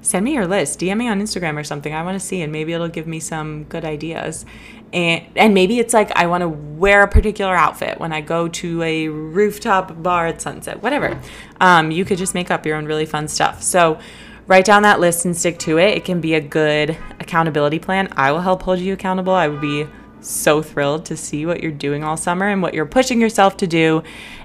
send 0.00 0.24
me 0.24 0.32
your 0.32 0.46
list, 0.46 0.80
DM 0.80 0.96
me 0.96 1.08
on 1.08 1.20
Instagram 1.20 1.58
or 1.58 1.64
something. 1.64 1.92
I 1.92 2.02
want 2.02 2.18
to 2.18 2.26
see, 2.26 2.40
and 2.40 2.50
maybe 2.50 2.72
it'll 2.72 2.88
give 2.88 3.06
me 3.06 3.20
some 3.20 3.64
good 3.64 3.84
ideas. 3.84 4.46
And 4.94 5.26
and 5.36 5.52
maybe 5.52 5.78
it's 5.78 5.92
like 5.92 6.10
I 6.16 6.26
want 6.28 6.42
to 6.42 6.48
wear 6.48 7.02
a 7.02 7.08
particular 7.08 7.54
outfit 7.54 8.00
when 8.00 8.12
I 8.12 8.22
go 8.22 8.48
to 8.48 8.82
a 8.82 9.08
rooftop 9.08 10.02
bar 10.02 10.28
at 10.28 10.40
sunset. 10.40 10.82
Whatever. 10.82 11.20
Um, 11.60 11.90
you 11.90 12.06
could 12.06 12.16
just 12.16 12.32
make 12.34 12.50
up 12.50 12.64
your 12.64 12.76
own 12.76 12.86
really 12.86 13.04
fun 13.04 13.28
stuff. 13.28 13.62
So 13.62 13.98
write 14.46 14.64
down 14.64 14.82
that 14.82 15.00
list 15.00 15.24
and 15.24 15.36
stick 15.36 15.58
to 15.60 15.78
it. 15.78 15.96
It 15.96 16.04
can 16.04 16.20
be 16.20 16.34
a 16.34 16.40
good 16.40 16.96
accountability 17.20 17.78
plan. 17.78 18.08
I 18.16 18.32
will 18.32 18.40
help 18.40 18.62
hold 18.62 18.78
you 18.78 18.92
accountable. 18.92 19.32
I 19.32 19.48
would 19.48 19.60
be 19.60 19.86
so 20.20 20.62
thrilled 20.62 21.04
to 21.06 21.16
see 21.16 21.46
what 21.46 21.62
you're 21.62 21.72
doing 21.72 22.04
all 22.04 22.16
summer 22.16 22.48
and 22.48 22.62
what 22.62 22.74
you're 22.74 22.86
pushing 22.86 23.20
yourself 23.20 23.56
to 23.58 23.66
do 23.66 24.02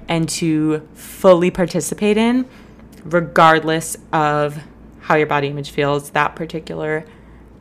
and 0.08 0.28
to 0.28 0.88
fully 0.94 1.52
participate 1.52 2.18
in, 2.18 2.48
regardless 3.04 3.98
of 4.12 4.62
how 5.02 5.16
your 5.16 5.28
body 5.28 5.48
image 5.48 5.72
feels 5.72 6.12
that 6.12 6.36
particular 6.36 7.06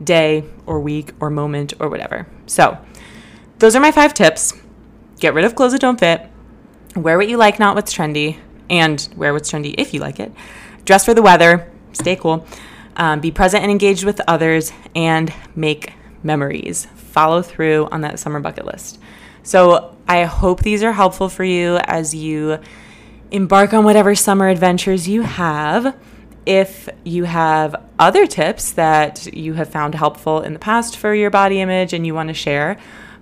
day 0.03 0.43
or 0.65 0.79
week 0.79 1.11
or 1.19 1.29
moment 1.29 1.73
or 1.79 1.89
whatever. 1.89 2.27
So, 2.47 2.77
those 3.59 3.75
are 3.75 3.79
my 3.79 3.91
five 3.91 4.13
tips. 4.13 4.53
Get 5.19 5.33
rid 5.33 5.45
of 5.45 5.55
clothes 5.55 5.73
that 5.73 5.81
don't 5.81 5.99
fit, 5.99 6.27
wear 6.95 7.17
what 7.17 7.29
you 7.29 7.37
like, 7.37 7.59
not 7.59 7.75
what's 7.75 7.93
trendy, 7.93 8.37
and 8.69 9.07
wear 9.15 9.33
what's 9.33 9.51
trendy 9.51 9.75
if 9.77 9.93
you 9.93 9.99
like 9.99 10.19
it. 10.19 10.31
Dress 10.83 11.05
for 11.05 11.13
the 11.13 11.21
weather, 11.21 11.70
stay 11.93 12.15
cool, 12.15 12.45
um, 12.95 13.19
be 13.19 13.31
present 13.31 13.63
and 13.63 13.71
engaged 13.71 14.03
with 14.03 14.21
others, 14.27 14.71
and 14.95 15.33
make 15.55 15.93
memories 16.23 16.85
follow 16.95 17.41
through 17.41 17.87
on 17.91 18.01
that 18.01 18.19
summer 18.19 18.39
bucket 18.39 18.65
list. 18.65 18.99
So 19.43 19.97
I 20.07 20.23
hope 20.23 20.61
these 20.61 20.83
are 20.83 20.91
helpful 20.91 21.29
for 21.29 21.43
you 21.43 21.77
as 21.77 22.13
you 22.13 22.59
embark 23.31 23.73
on 23.73 23.83
whatever 23.83 24.13
summer 24.13 24.49
adventures 24.49 25.07
you 25.07 25.23
have. 25.23 25.95
If 26.45 26.89
you 27.03 27.23
have 27.23 27.75
other 27.97 28.25
tips 28.27 28.71
that 28.73 29.33
you 29.33 29.53
have 29.53 29.69
found 29.69 29.95
helpful 29.95 30.41
in 30.41 30.53
the 30.53 30.59
past 30.59 30.97
for 30.97 31.13
your 31.13 31.29
body 31.29 31.61
image 31.61 31.93
and 31.93 32.05
you 32.05 32.13
want 32.13 32.29
to 32.29 32.33
share, 32.33 32.77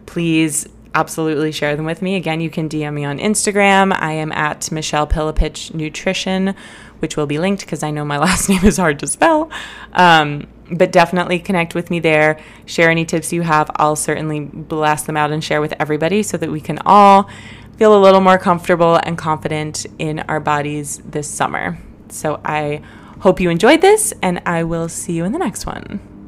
please 0.05 0.67
absolutely 0.95 1.51
share 1.51 1.75
them 1.75 1.85
with 1.85 2.01
me. 2.01 2.15
Again, 2.15 2.41
you 2.41 2.49
can 2.49 2.67
DM 2.67 2.93
me 2.93 3.05
on 3.05 3.19
Instagram. 3.19 3.95
I 3.97 4.13
am 4.13 4.31
at 4.31 4.71
Michelle 4.71 5.05
Pillepich 5.05 5.73
Nutrition, 5.73 6.55
which 6.99 7.17
will 7.17 7.25
be 7.25 7.37
linked 7.37 7.61
because 7.61 7.83
I 7.83 7.91
know 7.91 8.05
my 8.05 8.17
last 8.27 8.49
name 8.49 8.63
is 8.63 8.77
hard 8.77 8.99
to 8.99 9.07
spell. 9.07 9.49
Um, 9.93 10.47
but 10.71 10.91
definitely 10.91 11.39
connect 11.39 11.73
with 11.73 11.89
me 11.89 11.99
there. 11.99 12.39
Share 12.65 12.89
any 12.89 13.05
tips 13.05 13.33
you 13.33 13.41
have. 13.41 13.71
I'll 13.75 13.95
certainly 13.95 14.41
blast 14.41 15.07
them 15.07 15.17
out 15.17 15.31
and 15.31 15.43
share 15.43 15.61
with 15.61 15.73
everybody 15.79 16.21
so 16.21 16.37
that 16.37 16.51
we 16.51 16.61
can 16.61 16.79
all 16.85 17.29
feel 17.77 17.97
a 17.97 18.01
little 18.01 18.21
more 18.21 18.37
comfortable 18.37 18.97
and 18.97 19.17
confident 19.17 19.85
in 19.97 20.19
our 20.21 20.39
bodies 20.39 21.01
this 21.05 21.27
summer. 21.27 21.79
So 22.09 22.39
I 22.45 22.81
hope 23.21 23.39
you 23.39 23.49
enjoyed 23.49 23.81
this, 23.81 24.13
and 24.21 24.41
I 24.45 24.63
will 24.63 24.89
see 24.89 25.13
you 25.13 25.25
in 25.25 25.31
the 25.31 25.39
next 25.39 25.65
one. 25.65 26.18